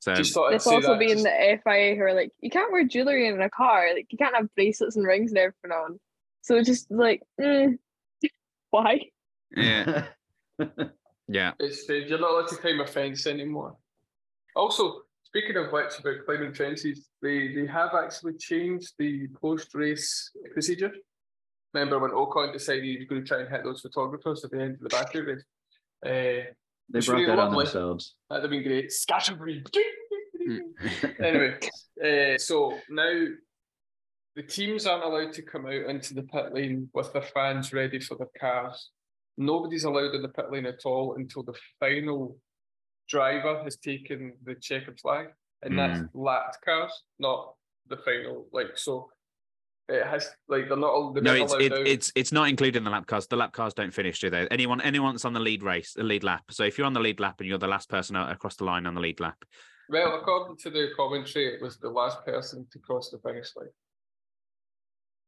[0.00, 0.98] so just thought It's also that.
[0.98, 3.92] being just- the FIA who are like, you can't wear jewelry in a car.
[3.94, 6.00] Like, you can't have bracelets and rings and everything on.
[6.40, 7.78] So just like, mm,
[8.70, 9.10] why?
[9.54, 10.06] yeah,
[11.28, 11.52] yeah.
[11.60, 13.76] It's uh, you're not allowed to climb a fence anymore.
[14.56, 20.30] Also, speaking of which, about climbing fences, they they have actually changed the post race
[20.52, 20.92] procedure.
[21.72, 24.60] Remember when Ocon decided he was going to try and hit those photographers at the
[24.60, 25.44] end of the battery race?
[26.04, 26.50] Uh,
[26.92, 28.16] they brought that on themselves.
[28.28, 28.92] that'd have been great.
[28.92, 29.62] Scatterbrain.
[30.48, 31.20] Mm.
[31.24, 33.26] anyway, uh, so now
[34.36, 38.00] the teams aren't allowed to come out into the pit lane with their fans ready
[38.00, 38.90] for their cars.
[39.36, 42.36] Nobody's allowed in the pit lane at all until the final
[43.10, 45.26] driver has taken the checkered flag,
[45.62, 46.08] and that's mm.
[46.14, 47.54] lapped cars, not
[47.88, 48.46] the final.
[48.52, 49.10] Like so,
[49.88, 51.14] it has like they're not.
[51.14, 53.26] They're No, it's it, it's it's not included in the lap cars.
[53.26, 54.46] The lap cars don't finish, do they?
[54.50, 56.44] Anyone anyone that's on the lead race, the lead lap.
[56.50, 58.86] So if you're on the lead lap and you're the last person across the line
[58.86, 59.44] on the lead lap,
[59.88, 63.68] Well, according to the commentary, it was the last person to cross the finish line.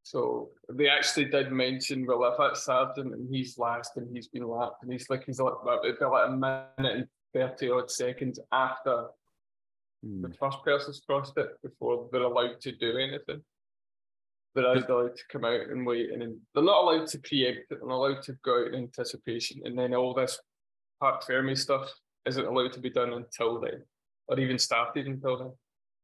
[0.04, 4.48] So they actually did mention, well, if that's Sargeant and he's last and he's been
[4.48, 5.54] lapped and he's like he's like
[5.84, 9.06] it'd be like a minute and thirty odd seconds after
[10.04, 10.22] Hmm.
[10.22, 13.44] the first person's crossed it before they're allowed to do anything.
[14.54, 17.60] They're But- allowed to come out and wait, and then they're not allowed to preempt
[17.70, 17.78] it.
[17.78, 20.40] They're not allowed to go out in anticipation, and then all this
[21.00, 21.92] Parc Fermé stuff
[22.26, 23.84] isn't allowed to be done until then,
[24.28, 25.52] or even started until then.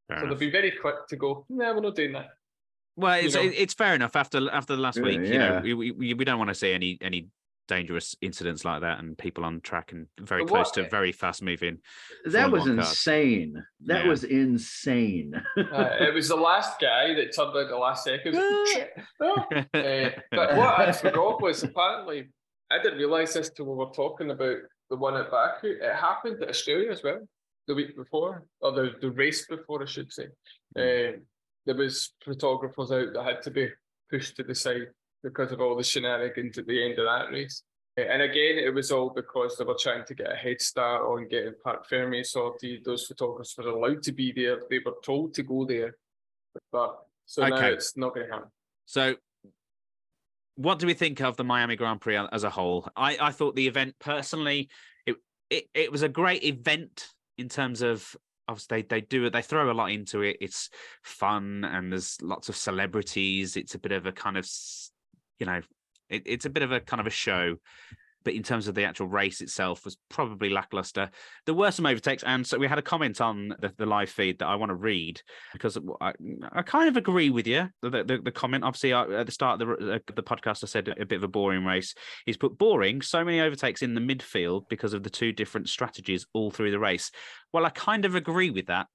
[0.08, 0.38] fair So enough.
[0.38, 1.44] they'll be very quick to go.
[1.48, 2.30] No, we're not doing that.
[2.96, 3.42] Well, you it's know.
[3.42, 5.20] it's fair enough after after the last Yeah, week.
[5.20, 5.60] You know, yeah.
[5.60, 7.28] we, we we we don't want to see any any
[7.68, 11.42] dangerous incidents like that and people on track and very But close to very fast
[11.42, 11.78] moving.
[12.24, 12.92] That was Formula cars.
[12.92, 13.64] insane.
[13.84, 14.08] That Yeah.
[14.10, 15.34] was insane.
[15.56, 18.34] Uh, it was the last guy that turned out the last second.
[19.20, 22.28] Uh, but what I forgot was apparently
[22.70, 24.56] I didn't realise this till we were talking about
[24.90, 25.68] the one at Baku.
[25.80, 27.20] It happened at Australia as well
[27.66, 30.24] the week before, or the, the race before, I should say.
[30.76, 31.18] Uh,
[31.66, 33.68] there was photographers out that had to be
[34.10, 34.88] pushed to the side
[35.22, 37.62] because of all the shenanigans at the end of that race.
[37.98, 41.02] Uh, And again, it was all because they were trying to get a head start
[41.02, 42.84] on getting Parc Fermé sorted.
[42.84, 44.60] Those photographers were allowed to be there.
[44.70, 45.96] They were told to go there.
[46.72, 48.48] But so now it's not going to happen.
[48.86, 49.16] So,
[50.56, 52.88] what do we think of the Miami Grand Prix as a whole?
[52.96, 54.70] I, I thought the event personally,
[55.06, 55.16] it,
[55.50, 58.16] it it was a great event in terms of
[58.48, 60.38] obviously they, they do it, they throw a lot into it.
[60.40, 60.70] It's
[61.02, 63.56] fun and there's lots of celebrities.
[63.56, 64.48] It's a bit of a kind of,
[65.38, 65.60] you know,
[66.08, 67.56] it, it's a bit of a kind of a show.
[68.24, 71.08] But in terms of the actual race itself, was probably lackluster.
[71.46, 74.40] There were some overtakes, and so we had a comment on the, the live feed
[74.40, 75.22] that I want to read
[75.52, 76.12] because I,
[76.52, 77.68] I kind of agree with you.
[77.80, 80.66] The, the, the comment, obviously, I, at the start of the, uh, the podcast, I
[80.66, 81.94] said a bit of a boring race.
[82.26, 86.26] He's put boring, so many overtakes in the midfield because of the two different strategies
[86.34, 87.12] all through the race.
[87.52, 88.88] Well, I kind of agree with that.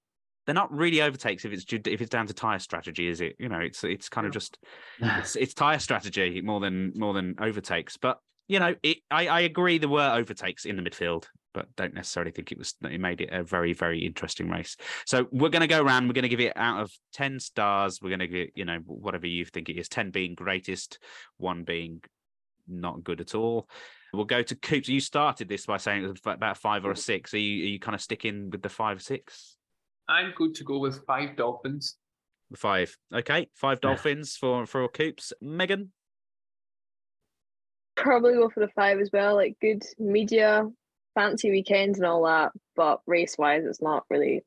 [0.46, 3.36] They're not really overtakes if it's if it's down to tire strategy, is it?
[3.40, 4.58] You know, it's it's kind of just
[5.00, 7.98] it's, it's tire strategy more than more than overtakes.
[7.98, 11.94] But you know, it, I I agree there were overtakes in the midfield, but don't
[11.94, 14.76] necessarily think it was it made it a very very interesting race.
[15.06, 16.08] So we're going to go around.
[16.08, 18.00] We're going to give it out of ten stars.
[18.02, 19.88] We're going to get you know whatever you think it is.
[19.88, 21.00] Ten being greatest,
[21.38, 22.02] one being
[22.68, 23.70] not good at all.
[24.14, 24.88] We'll go to Coops.
[24.88, 27.34] You started this by saying it was about five or a six.
[27.34, 29.58] Are you are you kind of sticking with the five six?
[30.08, 31.98] I'm good to go with five dolphins.
[32.56, 32.96] Five.
[33.14, 35.34] Okay, five dolphins for for Coops.
[35.42, 35.92] Megan.
[37.96, 39.36] Probably go for the five as well.
[39.36, 40.68] Like good media,
[41.16, 42.52] fancy weekends and all that.
[42.76, 44.44] But race wise, it's not really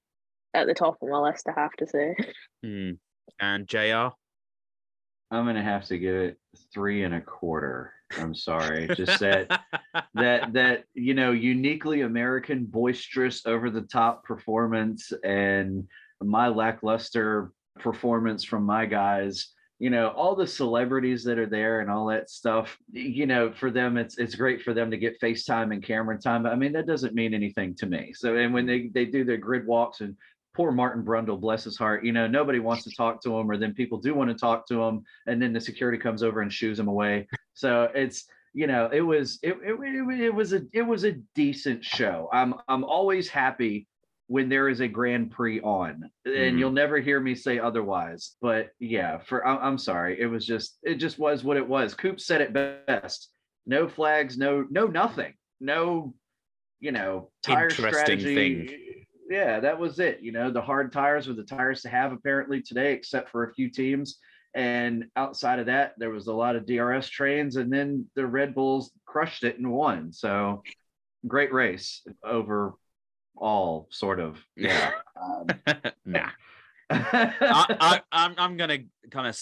[0.54, 1.48] at the top of my list.
[1.48, 2.14] I have to say.
[2.62, 2.92] Hmm.
[3.38, 4.08] And Jr.
[5.30, 6.38] I'm gonna have to give it
[6.72, 7.92] three and a quarter.
[8.18, 8.88] I'm sorry.
[8.94, 9.60] Just that
[10.14, 15.86] that that you know uniquely American, boisterous, over the top performance, and
[16.22, 21.90] my lackluster performance from my guys you know all the celebrities that are there and
[21.90, 25.72] all that stuff you know for them it's it's great for them to get facetime
[25.72, 28.66] and camera time but i mean that doesn't mean anything to me so and when
[28.66, 30.16] they they do their grid walks and
[30.54, 33.58] poor martin brundle bless his heart you know nobody wants to talk to him or
[33.58, 36.52] then people do want to talk to him and then the security comes over and
[36.52, 37.26] shoos him away
[37.56, 41.12] so it's you know it was it, it, it, it was a it was a
[41.34, 43.88] decent show i'm i'm always happy
[44.28, 46.58] when there is a Grand Prix on, and Mhm.
[46.58, 48.34] you'll never hear me say otherwise.
[48.40, 51.94] But yeah, for I- I'm sorry, it was just it just was what it was.
[51.94, 53.30] Coop said it best:
[53.66, 56.12] no flags, no no nothing, no
[56.80, 59.06] you know tire Interesting strategy.
[59.30, 60.18] Yeah, that was it.
[60.22, 63.54] You know, the hard tires were the tires to have apparently today, except for a
[63.54, 64.18] few teams.
[64.56, 68.54] And outside of that, there was a lot of DRS trains, and then the Red
[68.54, 70.12] Bulls crushed it and won.
[70.14, 70.62] So
[71.28, 72.72] great race over
[73.36, 74.42] all sort of.
[74.56, 74.92] Yeah.
[75.16, 75.46] Um,
[76.04, 76.28] nah.
[76.90, 78.80] I, I, I'm I'm gonna
[79.10, 79.38] kind of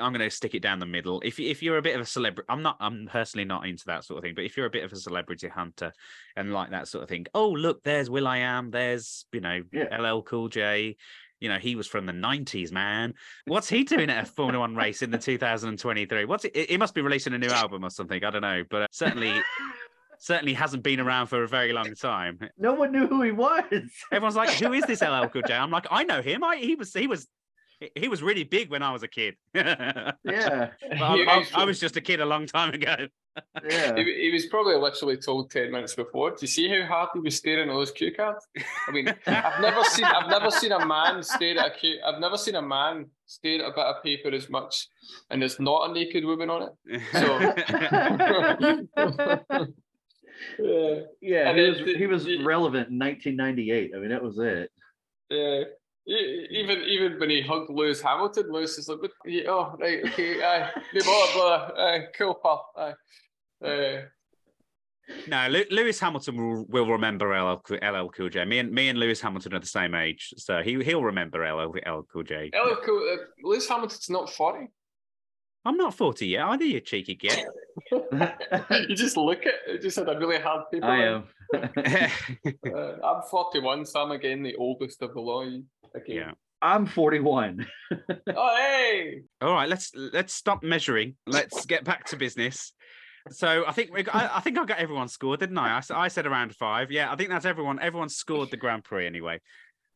[0.00, 1.20] I'm gonna stick it down the middle.
[1.24, 2.76] If if you're a bit of a celebrity, I'm not.
[2.78, 4.34] I'm personally not into that sort of thing.
[4.34, 5.92] But if you're a bit of a celebrity hunter
[6.36, 8.70] and like that sort of thing, oh look, there's will.i.am.
[8.70, 9.98] There's you know Yeah.
[9.98, 10.96] LL Cool J.
[11.40, 13.14] You know he was from the '90s, man.
[13.46, 16.24] What's he doing at a Formula One race in the 2023?
[16.24, 16.70] What's it?
[16.70, 18.24] He must be releasing a new album or something.
[18.24, 19.32] I don't know, but uh, certainly
[20.18, 22.38] certainly hasn't been around for a very long time.
[22.58, 23.62] no one knew who he was.
[24.12, 26.42] Everyone's like, "Who is this LL Cool J?" I'm like, "I know him.
[26.42, 27.26] I he was he was
[27.94, 29.36] he was really big when I was a kid.
[29.54, 30.12] Yeah.
[30.82, 32.94] I, He- I- I was just a kid a long time ago.
[33.68, 33.94] Yeah.
[33.96, 36.30] He, he was probably literally told ten minutes before.
[36.30, 38.44] Do you see how hard he was staring at those cue cards?
[38.88, 42.00] I mean, I've never seen I've never seen a man stare at a cue.
[42.04, 44.88] I've never seen a man stare at a bit of paper as much,
[45.30, 47.00] and there's not a naked woman on it.
[47.12, 47.38] So.
[50.58, 53.92] yeah, Yeah, And he was, the- he was relevant in 1998.
[53.94, 54.70] I mean, that was it.
[55.30, 55.62] yeah.
[56.08, 60.70] Even even when he hugged Lewis Hamilton, Lewis is like, yeah, "Oh right, okay, aye,
[60.94, 62.94] blah blah blah, aye, cool pal, aye."
[63.62, 64.02] Uh,
[65.26, 68.44] no, Lew- Lewis Hamilton will, will remember LL, Cool- LL Cool J.
[68.46, 71.70] Me and me and Lewis Hamilton are the same age, so he he'll remember LL,
[71.86, 72.50] LL Cool J.
[72.54, 74.68] LL Cool, uh, Lewis Hamilton's not forty.
[75.64, 77.44] I'm not 40 yet either, you cheeky git.
[77.90, 79.82] you just look at it.
[79.82, 80.86] Just had a really hard paper.
[80.86, 81.24] I am.
[82.74, 85.46] Uh, I'm 41, so I'm again the oldest of the lot.
[86.06, 86.16] Again.
[86.16, 86.30] yeah.
[86.60, 87.66] I'm 41.
[88.36, 89.22] Oh, hey!
[89.40, 91.16] All right, let's let's stop measuring.
[91.26, 92.74] Let's get back to business.
[93.30, 95.80] So I think we got, I, I think I got everyone scored, didn't I?
[95.94, 96.90] I said around five.
[96.90, 97.78] Yeah, I think that's everyone.
[97.80, 99.40] Everyone scored the Grand Prix anyway.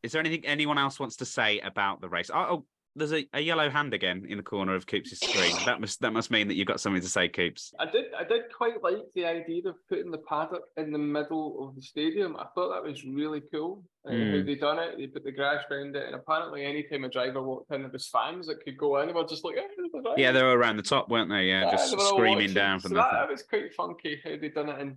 [0.02, 2.30] Is there anything anyone else wants to say about the race?
[2.32, 2.64] Oh
[2.94, 5.54] there's a, a yellow hand again in the corner of Coops' screen.
[5.64, 7.72] That must that must mean that you've got something to say, Coops.
[7.78, 11.66] I did I did quite like the idea of putting the paddock in the middle
[11.66, 12.36] of the stadium.
[12.36, 13.82] I thought that was really cool.
[14.06, 14.46] Uh, How Mm.
[14.46, 17.72] they done it, they put the grass around it, and apparently anytime a driver walked
[17.72, 19.06] in, there was fans that could go in.
[19.06, 20.14] They were just like, "Hey, there's the.
[20.16, 21.44] Yeah, they were around the top, weren't they?
[21.48, 23.00] Yeah, Yeah, just they screaming down from so the.
[23.02, 24.80] that, that was quite funky how they done it.
[24.80, 24.96] And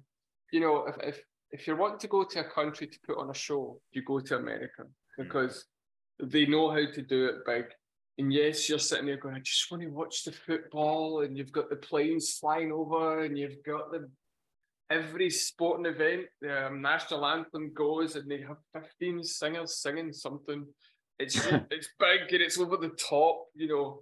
[0.51, 3.29] you know, if, if if you're wanting to go to a country to put on
[3.29, 4.83] a show, you go to America
[5.17, 5.65] because
[6.21, 7.65] they know how to do it big.
[8.17, 11.51] And yes, you're sitting there going, I just want to watch the football, and you've
[11.51, 14.09] got the planes flying over, and you've got the
[14.89, 20.65] every sporting event, the um, national anthem goes, and they have 15 singers singing something.
[21.19, 21.35] It's
[21.71, 23.99] it's big and it's over the top, you know.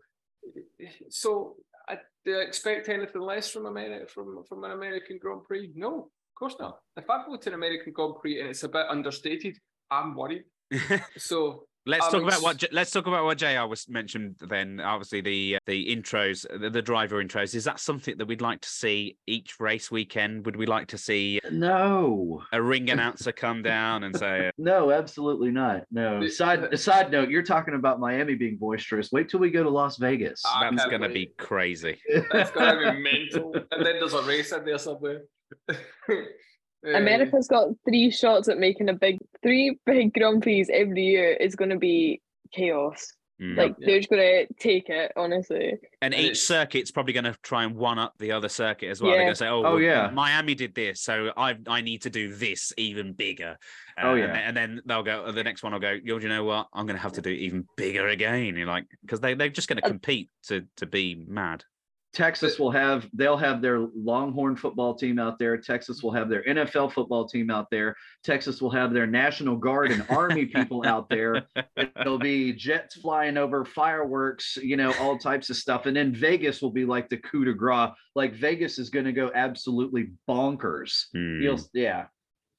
[1.10, 1.56] So
[1.88, 5.72] I, do I expect anything less from America from from an American Grand Prix?
[5.76, 6.80] No, of course not.
[6.98, 9.58] If I go to an American Grand Prix and it's a bit understated,
[9.90, 10.44] I'm worried.
[11.18, 13.66] So Let's I'm talk about what J- let's talk about what Jr.
[13.68, 14.38] was mentioned.
[14.40, 17.54] Then, obviously the uh, the intros, the, the driver intros.
[17.56, 20.46] Is that something that we'd like to see each race weekend?
[20.46, 25.52] Would we like to see No, a ring announcer come down and say, no, absolutely
[25.52, 25.84] not.
[25.92, 26.22] No.
[26.22, 29.12] The- Side side note, you're talking about Miami being boisterous.
[29.12, 30.42] Wait till we go to Las Vegas.
[30.46, 31.14] I "That's going to wait.
[31.14, 32.00] be crazy"?
[32.32, 33.54] That's gonna be mental.
[33.72, 35.24] And then there's a race in there somewhere.
[36.86, 41.32] Uh, America's got three shots at making a big three big Grand Prix every year
[41.34, 42.22] is going to be
[42.52, 43.08] chaos.
[43.42, 43.58] Mm.
[43.58, 43.86] Like Yeah.
[43.88, 45.74] they're just going to take it, honestly.
[46.04, 49.02] and and each circuit's probably going to try and one up the other circuit as
[49.02, 49.12] well.
[49.12, 49.26] They're Yeah.
[49.26, 50.12] going to say, "Oh, Oh, well, yeah.
[50.14, 53.58] Miami did this, so I I need to do this even bigger."
[53.98, 54.28] Uh, Oh, and yeah.
[54.28, 55.32] then- and then they'll go.
[55.32, 55.92] The next one will go.
[56.04, 56.68] Yo, do you know what?
[56.74, 58.56] I'm going to have to do it even bigger again.
[58.56, 61.64] You're like, because they they're just going to compete to to be mad.
[62.14, 65.58] Texas will have they'll have their Longhorn football team out there.
[65.58, 67.96] Texas will have their NFL football team out there.
[68.24, 71.44] Texas will have their National Guard and Army people out there.
[71.76, 75.88] There'll be jets flying over, fireworks, you know, all types of stuff.
[75.88, 77.90] And then Vegas will be like the coup de grace.
[78.16, 81.06] Like Vegas is going to go absolutely bonkers.
[81.14, 81.42] Hmm.
[81.42, 82.06] You'll yeah.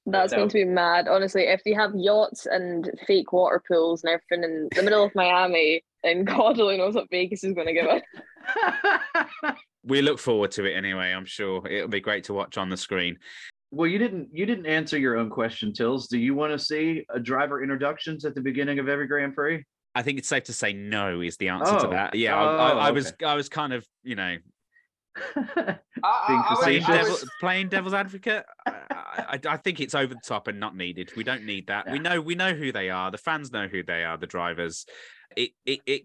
[0.05, 0.39] That's Yeah.
[0.39, 1.07] going to be mad.
[1.07, 5.15] Honestly, if they have yachts and fake water pools and everything in the middle of
[5.15, 8.01] Miami, and God only knows what Vegas is going to give us.
[9.87, 11.11] We look forward to it anyway.
[11.11, 13.17] I'm sure it'll be great to watch on the screen.
[13.69, 16.07] well, you didn't you didn't answer your own question, Tills.
[16.07, 19.63] Do you want to see a driver introductions at the beginning of every Grand Prix?
[19.93, 21.91] I think it's safe to say no is the answer to Oh.
[21.91, 22.15] that.
[22.15, 23.13] Yeah, I, I, Oh, I was.
[23.23, 24.37] I was kind of you know
[25.35, 26.83] I, Being I, I, playing.
[26.83, 28.43] I devil, playing devil's advocate.
[28.65, 28.73] I,
[29.17, 31.11] I, I think it's over the top and not needed.
[31.15, 31.91] We don't need that.
[31.91, 33.11] We know we know who they are.
[33.11, 34.17] The fans know who they are.
[34.17, 34.85] The drivers.
[35.35, 36.01] It it it.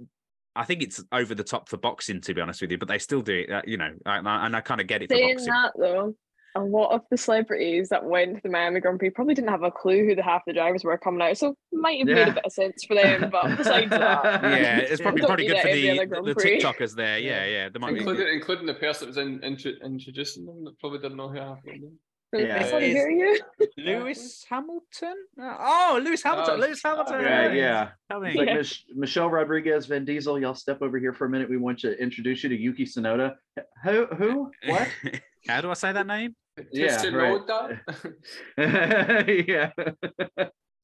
[0.56, 2.98] I think it's over the top for boxing, to be honest with you, but they
[2.98, 3.52] still do it.
[3.52, 5.52] Uh, you know, and I, and I kind of get it for Saying boxing.
[5.52, 6.14] that though,
[6.56, 9.62] a lot of the celebrities that went to the Miami Grand Prix probably didn't have
[9.62, 12.32] a clue who the half the drivers were coming out, so might have made a
[12.32, 13.30] bit of sense for them.
[13.30, 16.60] But besides that, Yeah, it's probably probably good for the other the, Grand the Prix.
[16.60, 17.18] TikTokers there.
[17.18, 17.68] Yeah, yeah.
[17.68, 17.98] There might be.
[18.00, 21.38] including, including the person that was in, intro, introducing them that probably didn't know who
[21.38, 21.98] half of them.
[22.32, 23.38] Yeah, sorry, it who are you?
[23.76, 25.16] Lewis Hamilton.
[25.40, 26.54] Oh, Lewis Hamilton.
[26.54, 27.20] Oh, Lewis Hamilton.
[27.22, 27.88] yeah, yeah.
[28.10, 28.36] Coming.
[28.36, 28.54] Like Yeah.
[28.54, 30.38] Mich- Michelle Rodriguez, Vin Diesel.
[30.38, 31.50] Y'all step over here for a minute.
[31.50, 33.34] We want to introduce you to Yuki Tsunoda.
[33.84, 34.06] Who?
[34.06, 34.50] Who?
[34.66, 34.88] What?
[35.48, 36.36] How do I say that name?
[36.72, 37.78] Yeah, right.
[39.48, 39.70] yeah.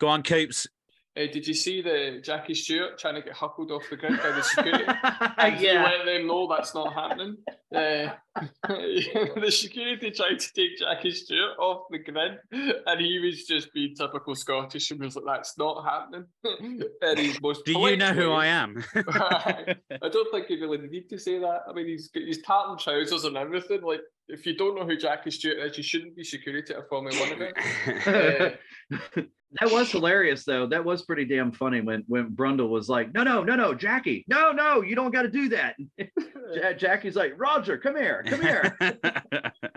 [0.01, 0.66] Go on, Coops.
[1.17, 4.33] Uh, did you see the Jackie Stewart trying to get huckled off the grid by
[4.33, 4.85] the security?
[5.39, 5.85] And yeah.
[5.85, 7.37] let them know that's not happening.
[7.75, 8.11] Uh,
[8.69, 13.95] the security tried to take Jackie Stewart off the grid, and he was just being
[13.95, 16.27] typical Scottish and was like, "That's not happening."
[17.03, 18.83] and he's most Do you know who I am?
[18.95, 19.77] I
[20.11, 21.62] don't think you really need to say that.
[21.69, 23.83] I mean, he's got his tartan trousers and everything.
[23.83, 26.83] Like, if you don't know who Jackie Stewart is, you shouldn't be security at a
[26.85, 28.57] Formula One event.
[29.17, 29.23] Uh,
[29.61, 30.66] that was hilarious though.
[30.66, 34.24] That was pretty damn funny when when Brundle was like, "No, no, no, no, Jackie,
[34.28, 35.76] no, no, you don't got to do that."
[36.78, 38.76] Jackie's like, "Roger, come here, come here."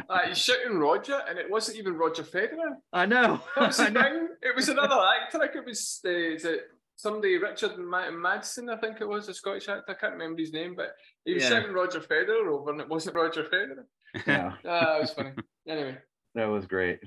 [0.09, 2.75] uh, he's shouting Roger, and it wasn't even Roger Federer.
[2.93, 3.41] I know.
[3.55, 4.01] That was I know.
[4.01, 4.27] thing.
[4.41, 5.37] It was another actor.
[5.39, 6.61] Like it was uh, is it
[6.95, 9.85] somebody Richard Ma- Madsen, I think it was a Scottish actor.
[9.89, 10.91] I can't remember his name, but
[11.25, 11.49] he was Yeah.
[11.49, 13.85] shouting Roger Federer over, and it wasn't Roger Federer.
[14.27, 15.31] Yeah, Ah, that was funny.
[15.67, 15.97] Anyway,
[16.35, 16.99] that was great.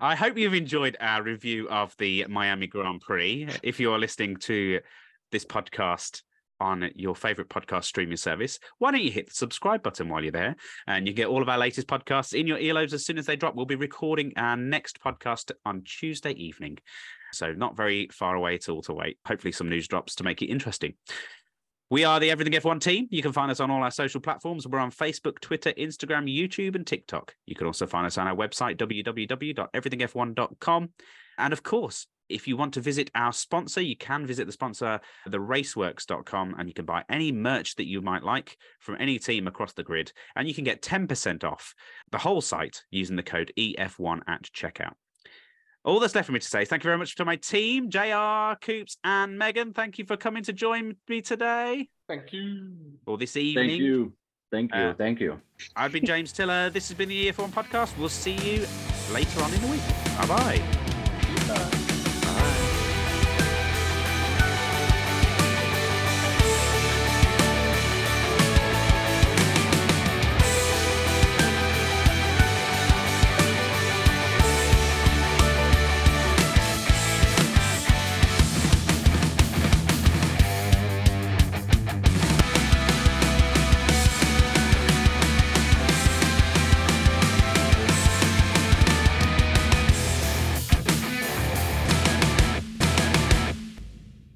[0.00, 3.48] I hope you've enjoyed our review of the Miami Grand Prix.
[3.62, 4.80] If you are listening to
[5.30, 6.22] this podcast
[6.58, 10.32] on your favorite podcast streaming service, why don't you hit the subscribe button while you're
[10.32, 10.56] there
[10.88, 13.36] and you get all of our latest podcasts in your earlobes as soon as they
[13.36, 13.54] drop.
[13.54, 16.78] We'll be recording our next podcast on Tuesday evening.
[17.32, 19.18] So, not very far away at all to wait.
[19.24, 20.94] Hopefully, some news drops to make it interesting.
[21.90, 23.08] We are the Everything F1 team.
[23.10, 24.66] You can find us on all our social platforms.
[24.66, 27.34] We're on Facebook, Twitter, Instagram, YouTube, and TikTok.
[27.44, 30.88] You can also find us on our website, www.everythingf1.com.
[31.36, 35.00] And of course, if you want to visit our sponsor, you can visit the sponsor,
[35.28, 39.74] theraceworks.com, and you can buy any merch that you might like from any team across
[39.74, 40.10] the grid.
[40.34, 41.74] And you can get 10% off
[42.10, 44.94] the whole site using the code EF1 at checkout.
[45.84, 47.90] All that's left for me to say is thank you very much to my team,
[47.90, 49.72] JR, Coops, and Megan.
[49.72, 52.72] Thank you for coming to join me today thank you.
[53.06, 53.68] or this evening.
[53.68, 54.12] Thank you.
[54.50, 54.80] Thank you.
[54.80, 55.40] Uh, Thank you.
[55.74, 56.70] I've been James Tiller.
[56.70, 57.96] This has been the EF1 podcast.
[57.98, 58.66] We'll see you
[59.12, 59.82] later on in the week.
[60.16, 60.56] Bye bye.
[60.58, 60.83] Goodbye.